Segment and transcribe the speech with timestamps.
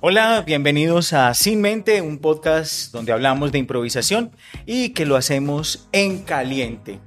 [0.00, 4.30] Hola, bienvenidos a Sin Mente, un podcast donde hablamos de improvisación
[4.64, 7.00] y que lo hacemos en caliente.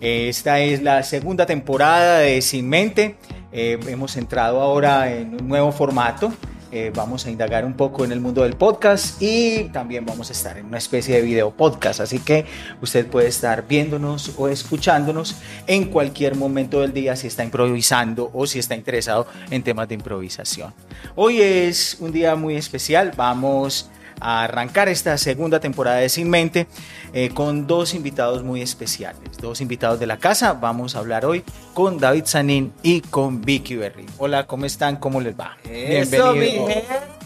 [0.00, 3.18] Esta es la segunda temporada de Sin Mente.
[3.52, 6.32] Eh, hemos entrado ahora en un nuevo formato
[6.70, 10.32] eh, vamos a indagar un poco en el mundo del podcast y también vamos a
[10.32, 12.00] estar en una especie de video podcast.
[12.00, 12.44] Así que
[12.82, 15.36] usted puede estar viéndonos o escuchándonos
[15.66, 19.94] en cualquier momento del día si está improvisando o si está interesado en temas de
[19.94, 20.74] improvisación.
[21.14, 23.12] Hoy es un día muy especial.
[23.16, 23.90] Vamos
[24.20, 26.66] a arrancar esta segunda temporada de Sin Mente
[27.12, 30.54] eh, con dos invitados muy especiales, dos invitados de la casa.
[30.54, 34.06] Vamos a hablar hoy con David Sanín y con Vicky Berry.
[34.18, 34.96] Hola, ¿cómo están?
[34.96, 35.56] ¿Cómo les va?
[35.64, 37.17] Bienvenidos.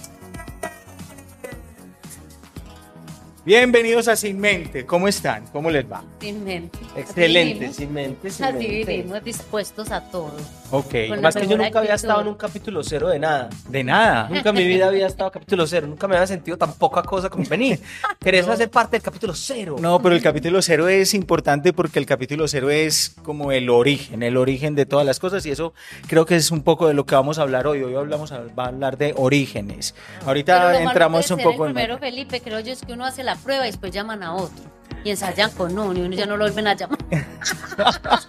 [3.45, 4.87] Bienvenidos a Sin Mente.
[4.87, 5.45] ¿Cómo están?
[5.49, 6.05] ¿Cómo les va?
[6.21, 6.79] Sin mente.
[6.97, 8.93] Excelente, sin mente, sin Así mente.
[8.97, 10.31] vivimos dispuestos a todo.
[10.71, 10.95] Ok.
[11.09, 12.09] Con la Más que yo mejor nunca había actitud.
[12.09, 13.51] estado en un capítulo cero de nada.
[13.69, 14.29] De nada.
[14.29, 15.89] Nunca en mi vida había estado en capítulo cero.
[15.89, 17.81] Nunca me había sentido tan poca cosa como venir.
[18.21, 19.75] ¿Querés hacer parte del capítulo cero?
[19.81, 24.23] No, pero el capítulo cero es importante porque el capítulo cero es como el origen,
[24.23, 25.75] el origen de todas las cosas y eso
[26.07, 27.83] creo que es un poco de lo que vamos a hablar hoy.
[27.83, 29.97] Hoy hablamos a, va a hablar de orígenes.
[30.21, 31.75] Pero Ahorita lo malo entramos puede un ser poco el en...
[31.75, 34.65] primero, Felipe, creo yo, es que uno hace la prueba y después llaman a otro.
[35.05, 36.99] Y ensayan con uno y uno ya no lo vuelven a llamar.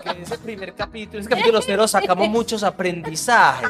[0.04, 3.70] Que en ese primer capítulo, ese capítulo cero, sacamos muchos aprendizajes.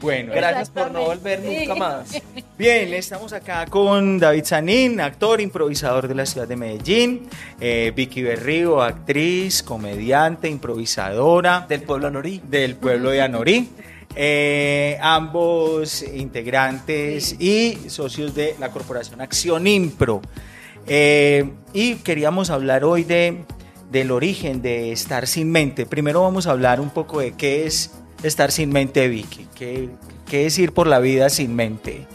[0.00, 2.22] Bueno, Gracias por no volver nunca más.
[2.56, 7.28] Bien, estamos acá con David Sanín, actor, improvisador de la ciudad de Medellín,
[7.60, 12.40] eh, Vicky Berrío, actriz, comediante, improvisadora Del pueblo Anorí.
[12.48, 13.68] del pueblo de Anorí.
[14.16, 20.20] Eh, ambos integrantes y socios de la corporación Acción Impro.
[20.86, 23.44] Eh, y queríamos hablar hoy de,
[23.90, 25.86] del origen de estar sin mente.
[25.86, 29.46] Primero vamos a hablar un poco de qué es estar sin mente, Vicky.
[29.54, 29.88] ¿Qué,
[30.28, 32.06] qué es ir por la vida sin mente?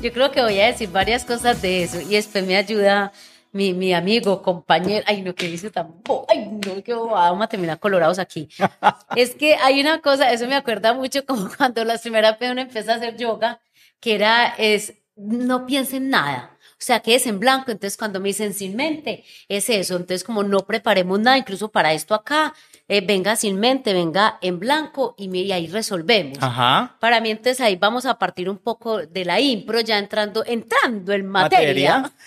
[0.00, 3.12] Yo creo que voy a decir varias cosas de eso y después me ayuda
[3.52, 5.04] mi, mi amigo, compañero.
[5.08, 5.94] Ay, no, que dice tan.
[6.28, 8.48] Ay, no, bobada, vamos a terminar colorados aquí.
[9.16, 12.60] es que hay una cosa, eso me acuerda mucho como cuando las primeras veces uno
[12.62, 13.60] empieza a hacer yoga,
[14.00, 16.58] que era, es, no piense en nada.
[16.72, 17.72] O sea, que es en blanco.
[17.72, 19.96] Entonces, cuando me dicen sin mente, es eso.
[19.96, 22.54] Entonces, como no preparemos nada, incluso para esto acá,
[22.90, 26.38] eh, venga sin mente, venga en blanco y, ahí resolvemos.
[26.40, 26.96] Ajá.
[27.00, 31.12] Para mí, entonces ahí vamos a partir un poco de la impro, ya entrando, entrando
[31.12, 31.98] en materia.
[31.98, 32.12] Materia.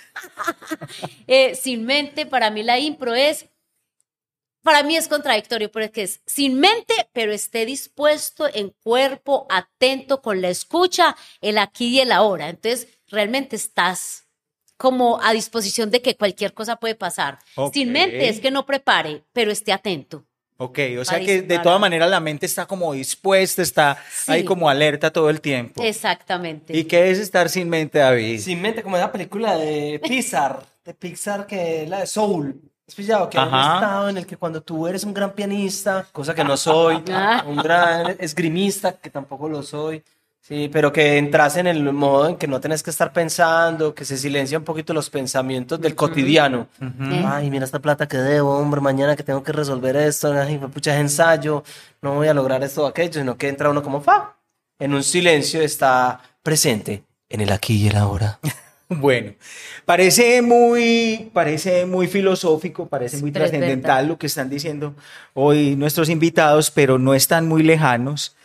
[1.27, 3.47] Eh, sin mente, para mí la impro es,
[4.61, 10.41] para mí es contradictorio, porque es sin mente, pero esté dispuesto en cuerpo, atento con
[10.41, 12.49] la escucha, el aquí y el ahora.
[12.49, 14.27] Entonces, realmente estás
[14.77, 17.39] como a disposición de que cualquier cosa puede pasar.
[17.73, 20.25] Sin mente es que no prepare, pero esté atento.
[20.63, 24.31] Ok, o sea que de todas maneras la mente está como dispuesta, está Sí.
[24.31, 25.81] ahí como alerta todo el tiempo.
[25.83, 26.77] Exactamente.
[26.77, 28.39] ¿Y qué es estar sin mente, David?
[28.39, 32.61] Sin mente, como esa película de Pixar, de Pixar que es la de Soul.
[32.87, 33.29] ¿Has pillado?
[33.29, 36.43] Que hay un estado en el que cuando tú eres un gran pianista, cosa que
[36.43, 37.43] no soy, Ah.
[37.47, 40.03] un gran esgrimista, que tampoco lo soy,
[40.41, 44.05] sí, pero que entras en el modo en que no tenés que estar pensando, que
[44.05, 46.67] se silencia un poquito los pensamientos del cotidiano.
[46.81, 47.23] Eh.
[47.25, 50.93] Ay, mira esta plata que debo, hombre, mañana que tengo que resolver esto, ay, pucha,
[50.95, 51.63] es ensayo,
[52.01, 54.35] no voy a lograr esto o aquello, sino que entra uno como fa,
[54.79, 58.39] en un silencio está presente en el aquí y el ahora.
[58.93, 59.31] Bueno,
[59.85, 64.95] parece muy, parece muy filosófico, parece muy trascendental lo que están diciendo
[65.33, 68.35] hoy nuestros invitados, pero no están muy lejanos.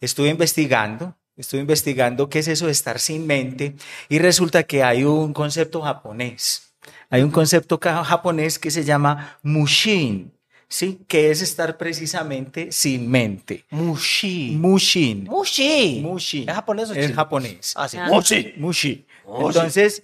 [0.00, 3.74] Estuve investigando, estuve investigando qué es eso de estar sin mente
[4.08, 6.72] y resulta que hay un concepto japonés.
[7.10, 10.32] Hay un concepto japonés que se llama mushin,
[10.68, 11.00] ¿sí?
[11.06, 13.64] Que es estar precisamente sin mente.
[13.70, 14.56] Mushi.
[14.56, 15.24] Mushin.
[15.24, 16.00] Mushi.
[16.02, 16.44] Mushi.
[16.48, 17.16] ¿Es japonés o Es chino?
[17.16, 17.72] japonés.
[17.76, 17.96] Ah, sí.
[17.96, 18.08] Ah.
[18.08, 18.54] Mushi.
[18.56, 19.06] Mushi.
[19.24, 19.46] Mushi.
[19.46, 20.02] Entonces,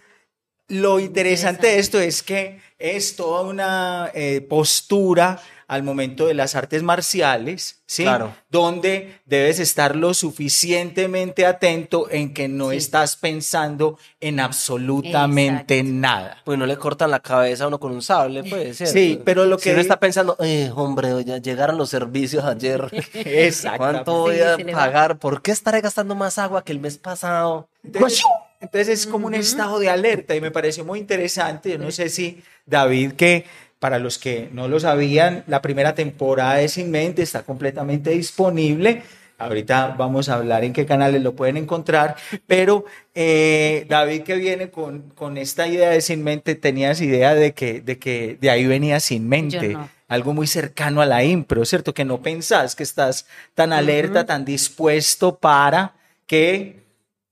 [0.69, 5.41] lo interesante de esto es que es toda una eh, postura
[5.73, 8.03] al momento de las artes marciales, ¿sí?
[8.03, 8.35] Claro.
[8.51, 12.77] Donde debes estar lo suficientemente atento en que no Sí.
[12.77, 15.99] estás pensando en absolutamente Exacto.
[15.99, 16.43] nada.
[16.45, 18.77] Pues no le cortan la cabeza a uno con un sable, pues.
[18.77, 18.93] ¿cierto?
[18.93, 22.89] Sí, pero lo Si que uno está pensando, eh, hombre, ya llegaron los servicios ayer.
[23.15, 23.79] Exactamente.
[24.05, 25.19] ¿Cuánto voy a pagar?
[25.19, 27.67] ¿Por qué estaré gastando más agua que el mes pasado?
[27.83, 28.23] Entonces,
[28.61, 31.71] entonces es como un estado de alerta y me pareció muy interesante.
[31.71, 33.45] Yo no sé si David, que
[33.83, 39.03] para los que no lo sabían, la primera temporada de Sin Mente está completamente disponible.
[39.39, 42.15] Ahorita vamos a hablar en qué canales lo pueden encontrar,
[42.47, 47.55] pero eh, David que viene con, con esta idea de Sin Mente, tenías idea de
[47.55, 49.89] que, de que de ahí venía Sin Mente, no.
[50.07, 51.93] algo muy cercano a la impro, ¿cierto?
[51.93, 53.27] Que no pensás que estás
[53.57, 55.97] tan alerta, tan dispuesto para
[56.29, 56.85] que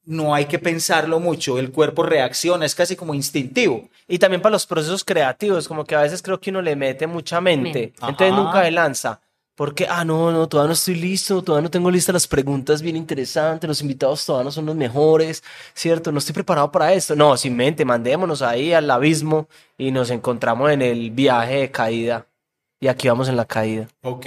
[0.05, 3.89] no hay que pensarlo mucho, el cuerpo reacciona, es casi como instintivo.
[4.11, 7.07] Y también para los procesos creativos, como que a veces creo que uno le mete
[7.07, 9.21] mucha mente, entonces nunca se lanza.
[9.55, 12.97] Porque, ah, no, no, todavía no estoy listo, todavía no tengo listas las preguntas bien
[12.97, 16.11] interesantes, los invitados todavía no son los mejores, ¿cierto?
[16.11, 17.15] No estoy preparado para esto.
[17.15, 19.49] No, sin mente, mandémonos ahí al abismo
[19.79, 22.27] y nos encontramos en el viaje de caída.
[22.83, 23.89] Y aquí vamos en la caída.
[24.01, 24.27] Ok.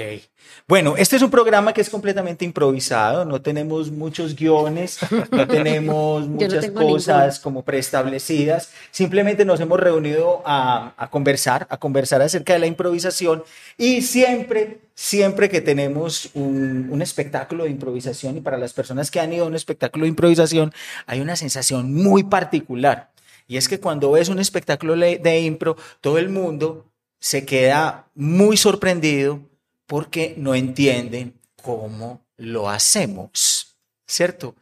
[0.67, 4.99] Bueno, este es un programa que es completamente improvisado, no tenemos muchos guiones,
[5.31, 11.77] no tenemos muchas tengo cosas como preestablecidas, simplemente nos hemos reunido a, a conversar, a
[11.77, 13.43] conversar acerca de la improvisación.
[13.75, 19.19] Y siempre, siempre que tenemos un, un espectáculo de improvisación y para las personas que
[19.19, 20.71] han ido a un espectáculo de improvisación
[21.07, 23.09] hay una sensación muy particular.
[23.47, 26.92] Y es que cuando ves un espectáculo de impro, todo el mundo
[27.23, 29.39] se queda muy sorprendido
[29.85, 34.55] porque no entienden cómo lo hacemos, ¿cierto?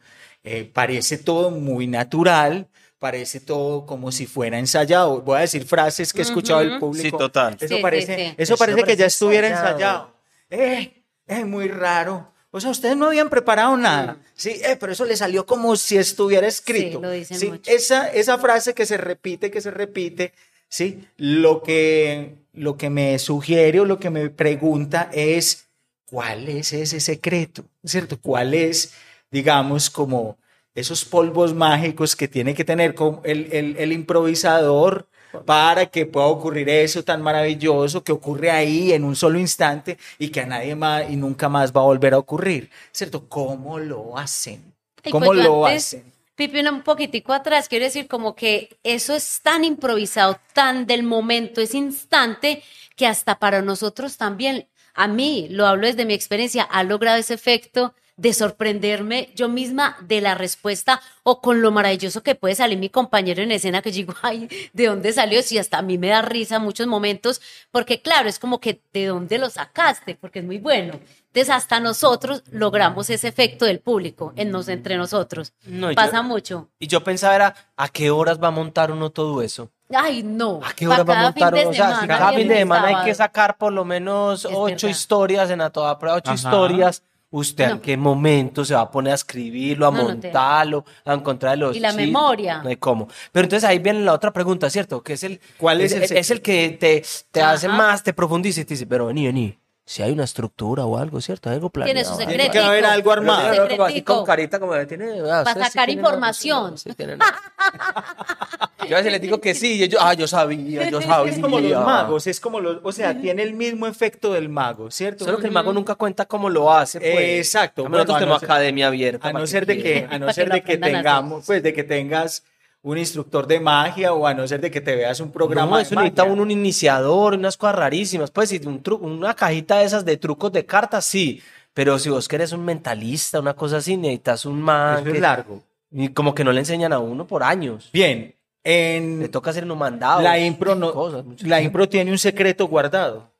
[0.44, 2.68] Eh, parece todo muy natural,
[3.00, 5.22] parece todo como si fuera ensayado.
[5.22, 7.02] Voy a decir frases que he escuchado del público.
[7.02, 7.56] Sí, total.
[7.60, 8.22] Eso Sí, parece, sí.
[8.22, 10.14] Eso Eso parece que parece ya estuviera ensayado.
[10.48, 10.72] ensayado.
[10.78, 12.30] Eh, es muy raro.
[12.52, 14.18] O sea, ustedes no habían preparado nada.
[14.34, 17.00] Sí, eh, pero eso le salió como si estuviera escrito.
[17.00, 17.68] lo dicen Sí, mucho.
[17.68, 20.32] Esa, esa frase que se repite, que se repite,
[20.72, 21.04] ¿sí?
[21.18, 25.68] Lo que, lo que me sugiere o lo que me pregunta es,
[26.06, 27.64] ¿cuál es ese secreto?
[27.84, 28.18] ¿Cierto?
[28.20, 28.94] ¿Cuál es,
[29.30, 30.38] digamos, como
[30.74, 35.06] esos polvos mágicos que tiene que tener el, el- el improvisador
[35.44, 40.28] para que pueda ocurrir eso tan maravilloso que ocurre ahí en un solo instante y
[40.30, 42.70] que a nadie más y nunca más va a volver a ocurrir?
[42.92, 43.28] ¿Cierto?
[43.28, 44.74] ¿Cómo lo hacen?
[45.08, 46.11] ¿Cómo pues lo antes, hacen?
[46.42, 51.72] Un poquitico atrás, quiero decir como que eso es tan improvisado, tan del momento, es
[51.72, 52.64] instante,
[52.96, 57.34] que hasta para nosotros también, a mí, lo hablo desde mi experiencia, ha logrado ese
[57.34, 62.76] efecto de sorprenderme yo misma de la respuesta o con lo maravilloso que puede salir
[62.76, 65.42] mi compañero en escena que digo, ay, ¿de dónde salió?
[65.42, 67.40] Si hasta a mí me da risa muchos momentos,
[67.70, 70.16] porque claro, es como que ¿de dónde lo sacaste?
[70.16, 70.98] Porque es muy bueno.
[71.34, 75.54] Entonces hasta nosotros logramos ese efecto del público en nos, entre nosotros.
[75.64, 76.68] No, y Pasa yo- mucho.
[76.78, 79.70] Y yo pensaba era, ¿a qué horas va a montar uno todo eso?
[79.94, 80.60] Ay, no.
[80.62, 81.70] ¿A qué Pa' hora va a montar uno?
[81.70, 84.50] O sea, si semana, cada fin de semana hay que sacar por lo menos Es
[84.54, 84.88] ocho verdad.
[84.88, 86.34] historias en a toda prueba, ocho Ajá.
[86.36, 87.02] historias.
[87.34, 87.80] ¿Usted en No.
[87.80, 91.56] qué momento se va a poner a escribirlo, a No, no te- montarlo, a encontrar
[91.56, 92.06] los Y la chistes?
[92.06, 92.62] memoria.
[92.62, 93.08] No hay cómo.
[93.32, 95.02] Pero entonces ahí viene la otra pregunta, ¿cierto?
[95.02, 98.60] Que es el, ¿Cuál es el es el que te, te hace más, te profundiza
[98.60, 99.58] y te dice, pero vení, vení.
[99.84, 101.48] Si hay una estructura o algo, ¿cierto?
[101.50, 101.94] Hay algo planeado.
[101.94, 102.26] Tiene su algo.
[102.28, 102.52] Tiene secreto.
[102.52, 103.48] que haber algo armado.
[103.50, 104.14] Pero así Secretico.
[104.16, 106.78] con carita como de, tiene, ah, Pa' ustedes sí sacar información.
[106.78, 106.90] sí.
[108.88, 111.32] Yo a veces les digo que sí, y ellos, ah, yo sabía, yo sabía.
[111.32, 114.90] Es como los magos, es como los, o sea, tiene el mismo efecto del mago,
[114.90, 115.24] ¿cierto?
[115.24, 117.12] Solo que el mago nunca cuenta cómo lo hace, pues.
[117.12, 117.82] Eh, exacto.
[117.84, 119.28] Bueno, a tenemos no ser- academia abierta.
[119.28, 121.72] A para no ser de que, a no Para ser de que tengamos, pues de
[121.72, 122.42] que tengas
[122.84, 125.76] un instructor de magia o a no ser de que te veas un programa No,
[125.76, 126.32] de eso necesita magia.
[126.34, 128.30] un, un iniciador, unas cosas rarísimas.
[128.30, 131.40] Pues, si un una cajita de esas de trucos de cartas, sí.
[131.74, 135.00] Pero si vos querés un mentalista, una cosa así, necesitas un man.
[135.06, 135.62] Eso es largo.
[135.90, 137.88] y como que no le enseñan a uno por años.
[137.92, 138.34] Bien,
[138.64, 140.20] Le en toca hacer un mandado.
[140.20, 143.31] la impro no, cosas, la impro tiene un secreto guardado.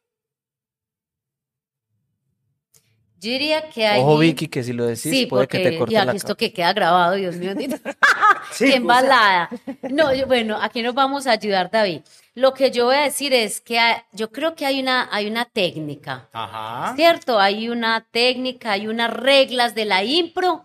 [3.23, 4.01] Yo diría que hay.
[4.03, 6.19] Ojo, Vicky, que si lo decís, Sí, puede porque que te corte ya la que
[6.19, 7.53] esto que queda grabado, Dios mío.
[8.53, 9.49] Sí, Qué embalada.
[9.89, 12.01] No, yo- bueno, aquí nos vamos a ayudar, David.
[12.35, 15.27] Lo que yo voy a decir es que hay- yo creo que hay una, hay
[15.29, 16.29] una técnica.
[16.33, 16.93] Ajá.
[16.97, 17.39] ¿Cierto?
[17.39, 20.65] Hay una técnica, hay unas reglas de la impro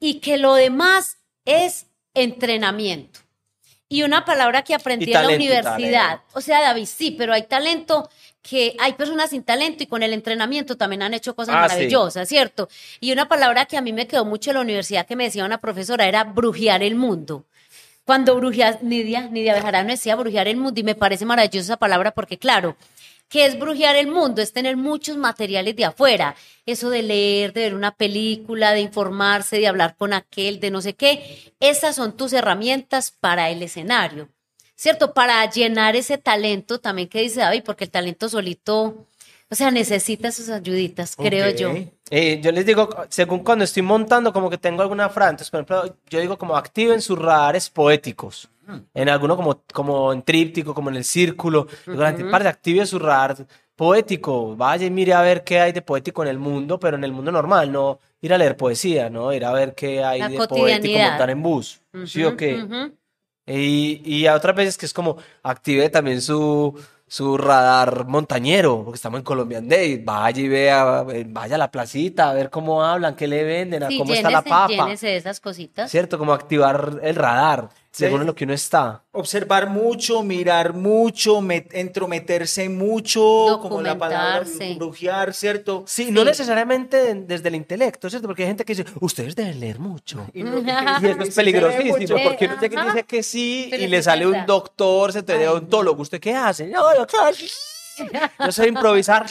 [0.00, 3.20] y que lo demás es entrenamiento.
[3.88, 6.20] Y una palabra que aprendí Y en la talento, universidad.
[6.32, 8.08] O sea, David, sí, pero hay talento
[8.42, 11.74] que hay personas sin talento y con el entrenamiento también han hecho cosas Ah, sí.
[11.74, 12.68] maravillosas, ¿cierto?
[13.00, 15.44] Y una palabra que a mí me quedó mucho en la universidad que me decía
[15.44, 17.44] una profesora era brujear el mundo.
[18.04, 22.10] Cuando brujeas, Nidia, Nidia Bejarano decía brujear el mundo y me parece maravillosa esa palabra
[22.10, 22.76] porque, claro,
[23.28, 24.42] ¿qué es brujear el mundo?
[24.42, 26.34] Es tener muchos materiales de afuera.
[26.66, 30.80] Eso de leer, de ver una película, de informarse, de hablar con aquel, de no
[30.82, 31.52] sé qué.
[31.60, 34.28] Esas son tus herramientas para el escenario,
[34.74, 35.14] ¿cierto?
[35.14, 39.06] Para llenar ese talento también que dice David, porque el talento solito,
[39.50, 41.72] o sea, necesita sus ayuditas, creo yo.
[42.10, 45.30] Eh, yo les digo, según cuando estoy montando, como que tengo alguna frase.
[45.30, 48.48] Entonces, por ejemplo, yo digo como activen sus radares poéticos.
[48.94, 51.66] En alguno como, como en tríptico, como en el círculo.
[51.86, 54.56] Digo, la gente, parce, active su radar poético.
[54.56, 57.12] Vaya y mire a ver qué hay de poético en el mundo, pero en el
[57.12, 59.32] mundo normal, no ir a leer poesía, ¿no?
[59.32, 61.80] Ir a ver qué hay La de poético montar en bus.
[62.06, 62.92] ¿Sí o qué?
[63.46, 68.96] Y, y a otras veces que es como active también su, su radar montañero, porque
[68.96, 69.98] estamos en Colombian Day.
[69.98, 73.82] Vaya y vea, eh, vaya a la placita a ver cómo hablan, qué le venden,
[73.82, 74.86] a Sí, cómo está la papa.
[74.86, 75.90] de esas cositas.
[75.90, 76.18] ¿Cierto?
[76.18, 79.04] Como activar el radar, según en lo que uno está.
[79.12, 84.44] Observar mucho, mirar mucho, met- entrometerse mucho, como la palabra
[84.76, 85.84] brujear, ¿cierto?
[85.86, 88.26] Sí, no necesariamente desde el intelecto, ¿cierto?
[88.26, 90.26] Porque hay gente que dice, ustedes deben leer mucho.
[90.32, 90.58] Y, no-
[91.02, 94.46] Y eso es Sí, peligrosísimo, porque uno dice que sí Pero y le sale un
[94.46, 95.50] doctor, se te Ay, no.
[95.52, 96.02] odontólogo.
[96.02, 96.66] ¿Usted qué hace?
[96.68, 97.34] No, doctor.
[98.44, 99.26] Yo sé improvisar.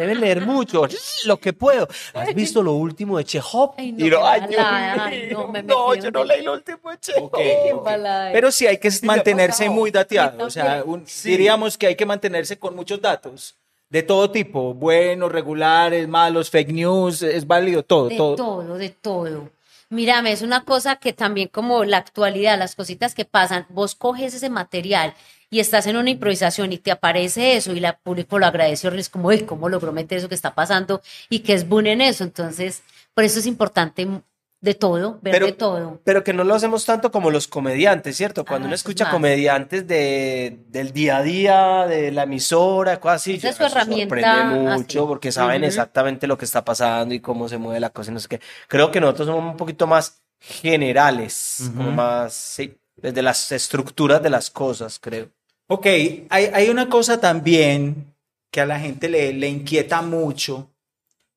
[0.00, 0.86] Deben leer mucho,
[1.26, 1.88] lo que puedo.
[2.14, 3.74] ¿Has visto lo último de Chekhov?
[3.76, 7.24] Ay, no, Y no, ay, ay, me no, yo no leí lo último de Chekhov.
[7.26, 7.84] Ok, Qué ok.
[7.84, 8.32] mala, eh.
[8.32, 10.44] Pero sí hay que mantenerse muy dateado.
[10.46, 11.30] O sea, un- Sí.
[11.30, 13.56] diríamos que hay que mantenerse con muchos datos.
[13.88, 18.36] De todo tipo, buenos, regulares, malos, fake news, es válido todo, De todo.
[18.36, 19.50] todo, de todo.
[19.88, 24.32] Mírame, es una cosa que también como la actualidad, las cositas que pasan, vos coges
[24.34, 25.14] ese material
[25.50, 29.08] y estás en una improvisación y te aparece eso y la público lo agradeció, es
[29.08, 31.02] como, "Ey, ¿cómo logró meter eso que está pasando?
[31.28, 32.22] Y que es boom en eso.
[32.24, 32.82] Entonces,
[33.14, 34.06] por eso es importante
[34.62, 36.00] de todo, ver Pero- de todo.
[36.04, 38.44] Pero que no lo hacemos tanto como los comediantes, ¿cierto?
[38.44, 39.12] Cuando Ah, uno es escucha más.
[39.14, 44.70] comediantes de, del día a día, de la emisora, cosas así, es su herramienta, sorprende
[44.76, 45.06] mucho sí.
[45.08, 45.68] porque saben Ujú.
[45.68, 48.40] exactamente lo que está pasando y cómo se mueve la cosa y no sé qué.
[48.68, 51.96] Creo que nosotros somos un poquito más generales, como Ujú.
[51.96, 55.30] más, sí, desde las estructuras de las cosas, creo.
[55.72, 58.12] Ok, hay, hay una cosa también
[58.50, 60.68] que a la gente le, le inquieta mucho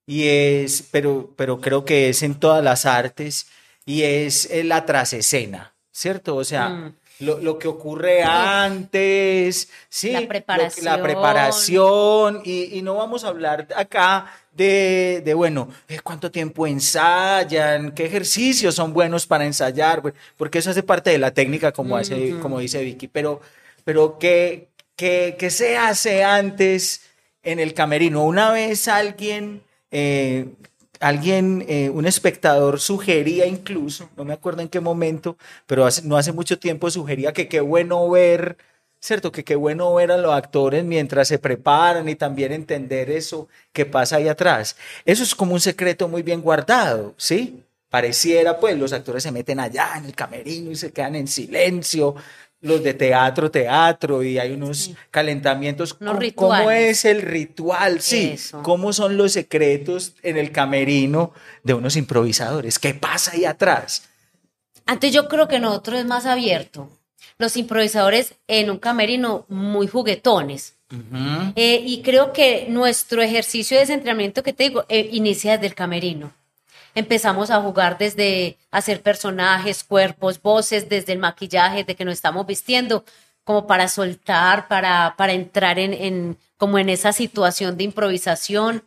[0.08, 3.46] y es, pero, pero creo que es en todas las artes
[3.86, 6.36] y es la trasescena, ¿cierto?
[6.36, 6.96] O sea, Mm.
[7.20, 10.86] lo, lo que ocurre antes, sí, La preparación.
[10.86, 16.66] la preparación y, y no vamos a hablar acá de, de, bueno, eh, cuánto tiempo
[16.66, 20.02] ensayan, qué ejercicios son buenos para ensayar,
[20.38, 22.42] porque eso hace parte de la técnica, como, hace, Ujú.
[22.42, 23.40] como dice Vicky, pero,
[23.84, 27.02] pero ¿qué, qué, qué se hace antes
[27.44, 28.24] en el camerino?
[28.24, 30.48] Una vez alguien, eh,
[31.00, 36.32] alguien, eh, un espectador sugería incluso, no me acuerdo en qué momento, pero no hace
[36.32, 38.58] mucho tiempo sugería que qué bueno ver,
[39.00, 39.32] ¿cierto?
[39.32, 43.86] Que qué bueno ver a los actores mientras se preparan y también entender eso que
[43.86, 44.78] pasa ahí atrás.
[45.06, 47.64] Eso es como un secreto muy bien guardado, ¿sí?
[47.94, 52.16] Pareciera, pues, los actores se meten allá en el camerino y se quedan en silencio.
[52.64, 54.96] Los de teatro, teatro, y hay unos Sí.
[55.12, 55.92] calentamientos.
[56.00, 56.90] Unos ¿Cómo- ¿Cómo rituales.
[57.00, 58.02] es el ritual?
[58.02, 58.32] Sí.
[58.34, 58.64] Eso.
[58.64, 61.32] ¿Cómo son los secretos en el camerino
[61.64, 62.80] de unos improvisadores?
[62.80, 64.10] ¿Qué pasa ahí atrás?
[64.86, 66.90] Antes yo creo que nosotros es más abierto.
[67.38, 70.76] Los improvisadores en un camerino muy juguetones.
[71.56, 75.76] Eh, y creo que nuestro ejercicio de entrenamiento que te digo eh, inicia desde el
[75.76, 76.32] camerino.
[76.96, 82.46] Empezamos a jugar desde hacer personajes, cuerpos, voces, desde el maquillaje, de que nos estamos
[82.46, 83.04] vistiendo,
[83.44, 88.84] como para soltar, para, para entrar en, en- como en esa situación de improvisación.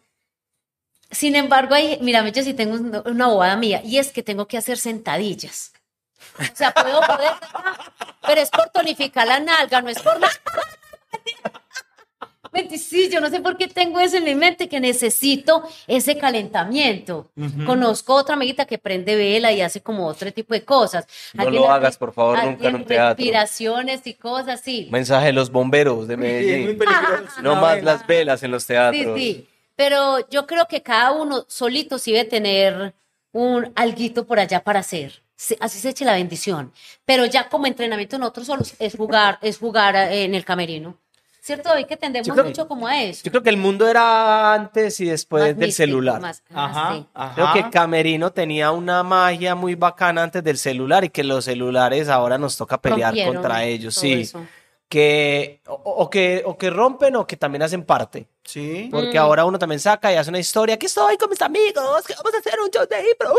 [1.10, 4.46] Sin embargo, hay, mírame, yo sí tengo una, una bobada mía, y es que tengo
[4.46, 5.72] que hacer sentadillas.
[6.38, 7.32] O sea, puedo poder,
[8.26, 10.28] pero es por tonificar la nalga, no es por la...
[12.56, 16.16] Vente, Sí, yo no sé por qué tengo eso en mi mente, que necesito ese
[16.18, 17.30] calentamiento.
[17.64, 21.06] Conozco otra amiguita que prende vela y hace como otro tipo de cosas.
[21.34, 23.16] No Alguien lo hagas, por favor, nunca en un teatro.
[23.16, 24.88] Respiraciones y cosas así.
[24.90, 26.78] Mensaje de los bomberos de Medellín.
[27.42, 27.92] No más vela.
[27.92, 29.18] las velas en los Sí, teatros.
[29.18, 29.48] sí.
[29.76, 32.94] Pero yo creo que cada uno solito sí debe tener
[33.32, 35.22] un alguito por allá para hacer.
[35.36, 36.72] Sí, Así se eche la bendición.
[37.04, 40.96] Pero ya como entrenamiento nosotros solos es jugar, es jugar eh, en el camerino.
[41.46, 41.86] ¿Cierto, David?
[41.86, 43.22] Que tendemos creo- mucho como a eso.
[43.24, 46.20] Yo creo que el mundo era antes y después Más del místico, celular.
[46.20, 47.06] más- ah, Ajá, sí.
[47.14, 47.34] ajá.
[47.36, 52.08] Creo que Camerino tenía una magia muy bacana antes del celular y que los celulares
[52.08, 54.12] ahora nos toca pelear Rompieron contra ellos, sí.
[54.14, 54.44] eso.
[54.88, 58.26] Que o, o que o que rompen o que también hacen parte.
[58.44, 58.88] Sí.
[58.90, 59.22] Porque Mm.
[59.22, 60.74] ahora uno también saca y hace una historia.
[60.76, 63.34] Aquí estoy con mis amigos, que vamos a hacer un show de impro.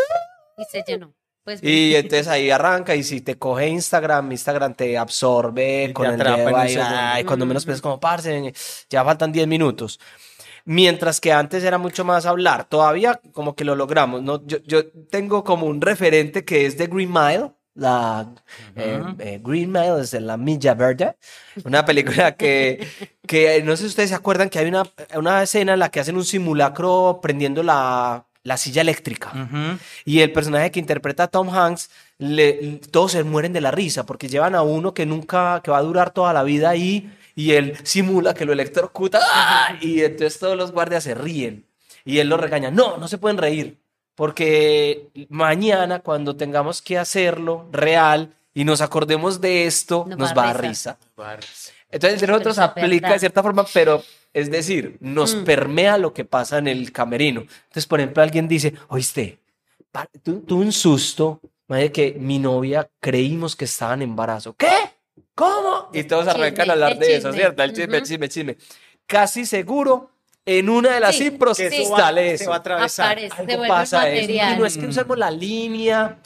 [0.58, 1.14] Y se llenó.
[1.48, 5.94] Pues Y entonces ahí arranca y si te coge Instagram, Instagram te absorbe Y te
[5.94, 8.54] con el atrapa en dedo ahí, ay, cuando menos piensas como, parce,
[8.90, 9.98] ya faltan 10 minutos.
[10.66, 12.66] Mientras que antes era mucho más hablar.
[12.66, 14.22] Todavía como que lo logramos.
[14.22, 14.46] ¿no?
[14.46, 17.54] Yo, yo tengo como un referente que es de Green Mile.
[17.74, 18.28] La
[18.76, 21.16] eh, eh, Green Mile es de la Milla Verde.
[21.64, 22.86] Una película que,
[23.26, 24.84] que no sé si ustedes se acuerdan que hay una,
[25.16, 29.32] una escena en la que hacen un simulacro prendiendo la, la silla eléctrica.
[30.06, 34.06] Y el personaje que interpreta a Tom Hanks, le- todos se mueren de la risa
[34.06, 37.52] porque llevan a uno que nunca, que va a durar toda la vida ahí y
[37.52, 39.76] él simula que lo electrocuta ¡ah!
[39.82, 41.66] y entonces todos los guardias se ríen
[42.06, 42.72] y él los regaña.
[42.72, 43.78] No, no se pueden reír
[44.16, 50.50] porque mañana cuando tengamos que hacerlo real y nos acordemos de esto, Nos nos, va
[50.50, 50.98] a risa.
[51.16, 51.74] risa.
[51.92, 54.04] Entonces, entre nosotros aplica de cierta forma, pero
[54.40, 55.44] es decir, nos Mm.
[55.44, 57.42] permea lo que pasa en el camerino.
[57.42, 59.40] Entonces, por ejemplo, alguien dice, oíste,
[60.24, 64.54] tu- tuve un susto, de que mi novia creímos que estaba en embarazo.
[64.56, 64.72] ¿Qué?
[65.36, 65.90] ¿Cómo?
[65.94, 67.42] Y todos Chisme, arrancan a hablar el de eso, chisme.
[67.42, 67.64] ¿cierto?
[67.64, 68.08] El chisme, el Ujú.
[68.10, 68.58] chisme, el chisme.
[69.06, 70.12] Casi seguro,
[70.46, 71.82] en una de las Sí, impros Que Sí.
[71.82, 72.50] eso va- sale se eso.
[72.52, 73.06] va a atravesar.
[73.12, 74.32] Aparece, Algo pasa eso.
[74.32, 76.20] Y no es que usemos la línea.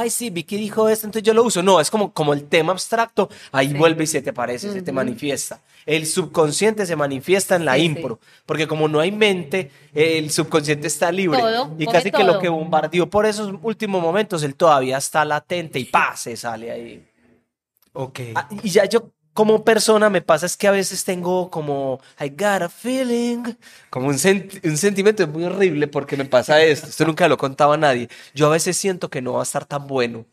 [0.00, 1.60] Ay, sí, Vicky dijo esto, entonces yo lo uso.
[1.60, 3.74] No, es como, como el tema abstracto, ahí Sí.
[3.74, 5.60] vuelve y se te parece, se te manifiesta.
[5.86, 7.86] El subconsciente se manifiesta en la Sí, sí.
[7.86, 11.40] impro, porque como no hay mente, el subconsciente está libre.
[11.40, 15.80] Todo, y casi que lo que bombardeó por esos últimos momentos, él todavía está latente
[15.80, 16.16] y ¡pa!
[16.16, 17.04] se sale ahí.
[17.92, 18.20] Ok.
[18.36, 22.28] Ah, y ya yo como persona me pasa es que a veces tengo como I
[22.30, 23.44] got a feeling,
[23.90, 26.88] como un, sent- un sentimiento muy horrible porque me pasa esto.
[26.88, 28.08] Esto nunca lo contaba a nadie.
[28.34, 30.26] Yo a veces siento que no va a estar tan bueno.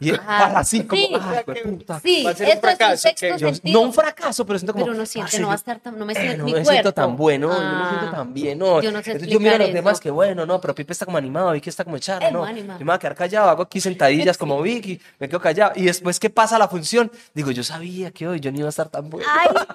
[0.00, 0.58] Y Ajá.
[0.58, 1.14] así como, Sí.
[1.18, 2.00] "Ay, puta".
[2.00, 3.80] Sí, Va a ser un esto es un fracaso, sexto que Yo- sentido.
[3.80, 5.98] no un fracaso, pero siento como Pero uno siente, "Parce, no va a estar tan,
[5.98, 6.70] no me eh, siento no mi me cuerpo.
[6.72, 7.96] siento tan bueno, no me Ah.
[7.98, 8.82] siento tan bien, no.
[8.82, 11.06] Yo no sé Entonces yo miro a los demás que bueno, no, pero Pipe está
[11.06, 12.40] como animado, Vicky está como echada, Es no.
[12.40, 12.78] Yo animado.
[12.80, 15.72] me voy a quedar callado, hago aquí sentadillas como Vicky, me quedo callado.
[15.74, 18.70] Y después que pasa la función, digo, yo sabía que hoy yo no iba a
[18.70, 19.26] estar tan bueno.
[19.30, 19.66] Ay, no,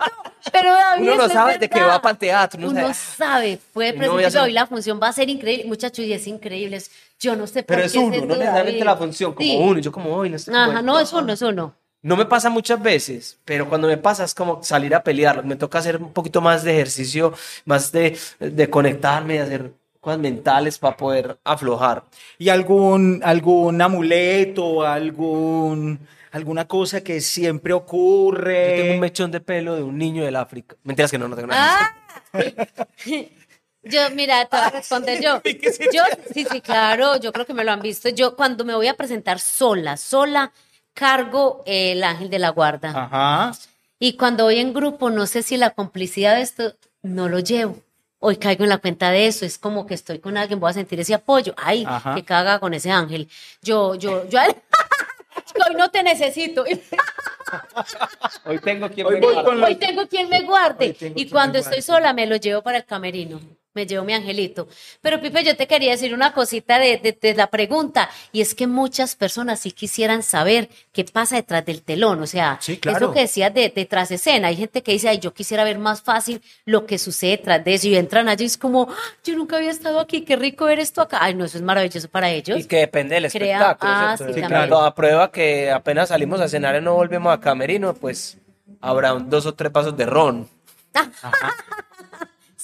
[0.51, 1.95] pero David, Uno no sabe de que verdad.
[1.95, 5.07] va para el teatro, uno Uno sabe, sabe, puede no presentar hoy la función va
[5.07, 6.77] a ser increíble, muchachos, y es increíble.
[6.77, 9.47] es- Yo no sé por Pero qué es uno, ese no necesariamente la función, como
[9.49, 9.57] Sí.
[9.59, 10.81] uno, y yo como hoy no estoy Ajá, bueno".
[10.81, 11.73] no, es uno, es uno.
[12.01, 15.45] No me pasa muchas veces, pero cuando me pasa es como salir a pelear.
[15.45, 20.19] Me toca hacer un poquito más de ejercicio, más de, de conectarme, de hacer cosas
[20.19, 22.03] mentales para poder aflojar.
[22.37, 25.97] ¿Y algún, algún amuleto, algún,
[26.33, 28.75] alguna cosa que siempre Yo ocurre?
[28.81, 30.75] tengo un mechón de pelo de un niño del África.
[30.83, 31.79] Mentiras que no, no tengo nada.
[31.79, 31.95] Ah.
[33.83, 35.41] Yo, mira, te voy a responder yo.
[35.93, 38.09] Yo, sí, sí, claro, yo creo que me lo han visto.
[38.09, 40.53] Yo cuando me voy a presentar sola, sola,
[40.93, 42.89] cargo el ángel de la guarda.
[42.95, 43.51] Ajá.
[43.99, 47.77] Y cuando voy en grupo, no sé si la complicidad de esto no lo llevo.
[48.19, 50.73] Hoy caigo en la cuenta de eso, es como que estoy con alguien, voy a
[50.73, 51.53] sentir ese apoyo.
[51.57, 52.15] Ay, Ajá.
[52.15, 53.27] que caga con ese ángel.
[53.61, 54.39] Yo, yo, yo,
[55.67, 56.63] hoy no te necesito.
[58.45, 59.63] Hoy tengo quien Hoy me guarde.
[59.63, 60.87] Hoy tengo quien me guarde.
[60.87, 63.39] Hoy tengo Y quien cuando me estoy sola, me lo llevo para el camerino.
[63.75, 64.67] Me llevo mi angelito.
[65.01, 68.07] Pero Pipe, yo te quería decir una cosita de, de- de la pregunta.
[68.31, 72.21] Y es que muchas personas sí quisieran saber qué pasa detrás del telón.
[72.21, 72.97] O sea, Sí, claro.
[73.07, 74.49] eso que decías de detrás de escena.
[74.49, 77.73] Hay gente que dice, ay, yo quisiera ver más fácil lo que sucede detrás de
[77.73, 77.87] eso.
[77.87, 80.79] Y entran allí y es como, "Ah, yo nunca había estado aquí, qué rico ver
[80.79, 81.17] esto acá.
[81.21, 82.59] Ay, no, eso es maravilloso para ellos.
[82.59, 83.91] Y que depende del Crea- espectáculo.
[83.91, 84.81] ah, sí, claro.
[84.81, 88.37] A prueba que apenas salimos a cenar y no volvemos a Camerino, pues
[88.81, 90.47] habrá un- dos o tres pasos de ron.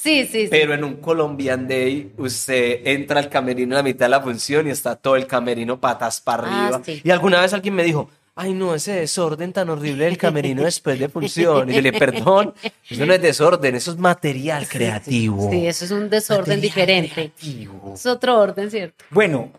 [0.02, 0.48] Sí, sí, sí.
[0.50, 4.68] Pero en un Colombian Day, usted entra al camerino a la mitad de la función
[4.68, 6.82] y está todo el camerino patas para Ah, arriba.
[6.86, 7.02] sí.
[7.04, 10.98] Y alguna vez alguien me dijo, ay no, ese desorden tan horrible del camerino después
[10.98, 11.70] de función.
[11.70, 12.54] Y yo le perdón,
[12.90, 15.50] eso no es desorden, eso es material creativo.
[15.52, 17.14] Sí, eso es un desorden Material diferente.
[17.14, 17.92] creativo.
[17.96, 19.04] Es otro orden, ¿cierto?
[19.10, 19.52] Bueno,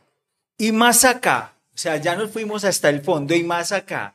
[0.56, 4.14] y más acá, o sea, ya nos fuimos hasta el fondo y más acá,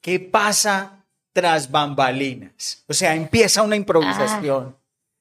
[0.00, 2.82] ¿qué pasa tras bambalinas?
[2.88, 4.74] O sea, empieza una improvisación,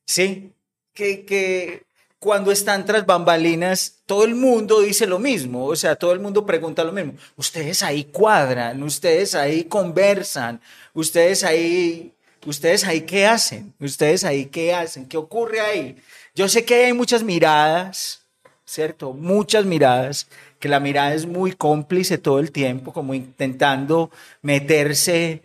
[0.05, 0.51] ¿sí?
[0.93, 1.85] Que, que
[2.19, 6.45] cuando están tras bambalinas, todo el mundo dice lo mismo, o sea, todo el mundo
[6.45, 7.13] pregunta lo mismo.
[7.35, 10.59] Ustedes ahí cuadran, ustedes ahí conversan,
[10.93, 12.13] ustedes ahí,
[12.45, 15.97] ustedes ahí qué hacen, ustedes ahí qué hacen, qué ocurre ahí.
[16.33, 18.23] Yo sé que hay muchas miradas,
[18.65, 19.13] ¿cierto?
[19.13, 20.27] Muchas miradas,
[20.59, 24.09] que la mirada es muy cómplice todo el tiempo, como intentando
[24.41, 25.43] meterse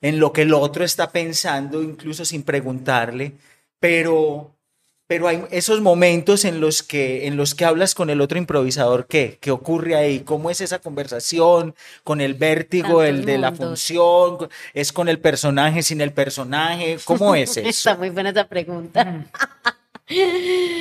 [0.00, 3.32] en lo que el otro está pensando, incluso sin preguntarle,
[3.80, 4.54] pero,
[5.06, 9.06] pero hay esos momentos en los que, en los que hablas con el otro improvisador,
[9.06, 9.38] ¿qué?
[9.40, 10.20] ¿Qué ocurre ahí?
[10.20, 11.74] ¿Cómo es esa conversación?
[12.04, 14.48] ¿Con el vértigo, el de la función?
[14.74, 16.98] ¿Es con el personaje, sin el personaje?
[17.04, 17.68] ¿Cómo es eso?
[17.68, 19.26] Está muy buena esa pregunta.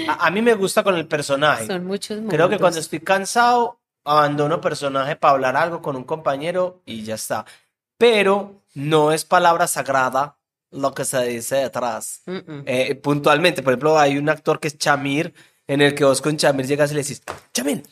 [0.07, 1.67] A, a mí me gusta con el personaje.
[1.67, 2.33] Son muchos mundos.
[2.33, 7.13] Creo que cuando estoy cansado, abandono personaje para hablar algo con un compañero y ya
[7.13, 7.45] está.
[7.99, 10.38] Pero no es palabra sagrada
[10.71, 12.21] lo que se dice detrás.
[12.25, 12.63] Mm, mm.
[12.65, 15.33] Eh, puntualmente, por ejemplo, hay un actor que es Chamir,
[15.67, 17.21] en el que vos con Chamir llegas y le decís,
[17.53, 17.83] Chamir,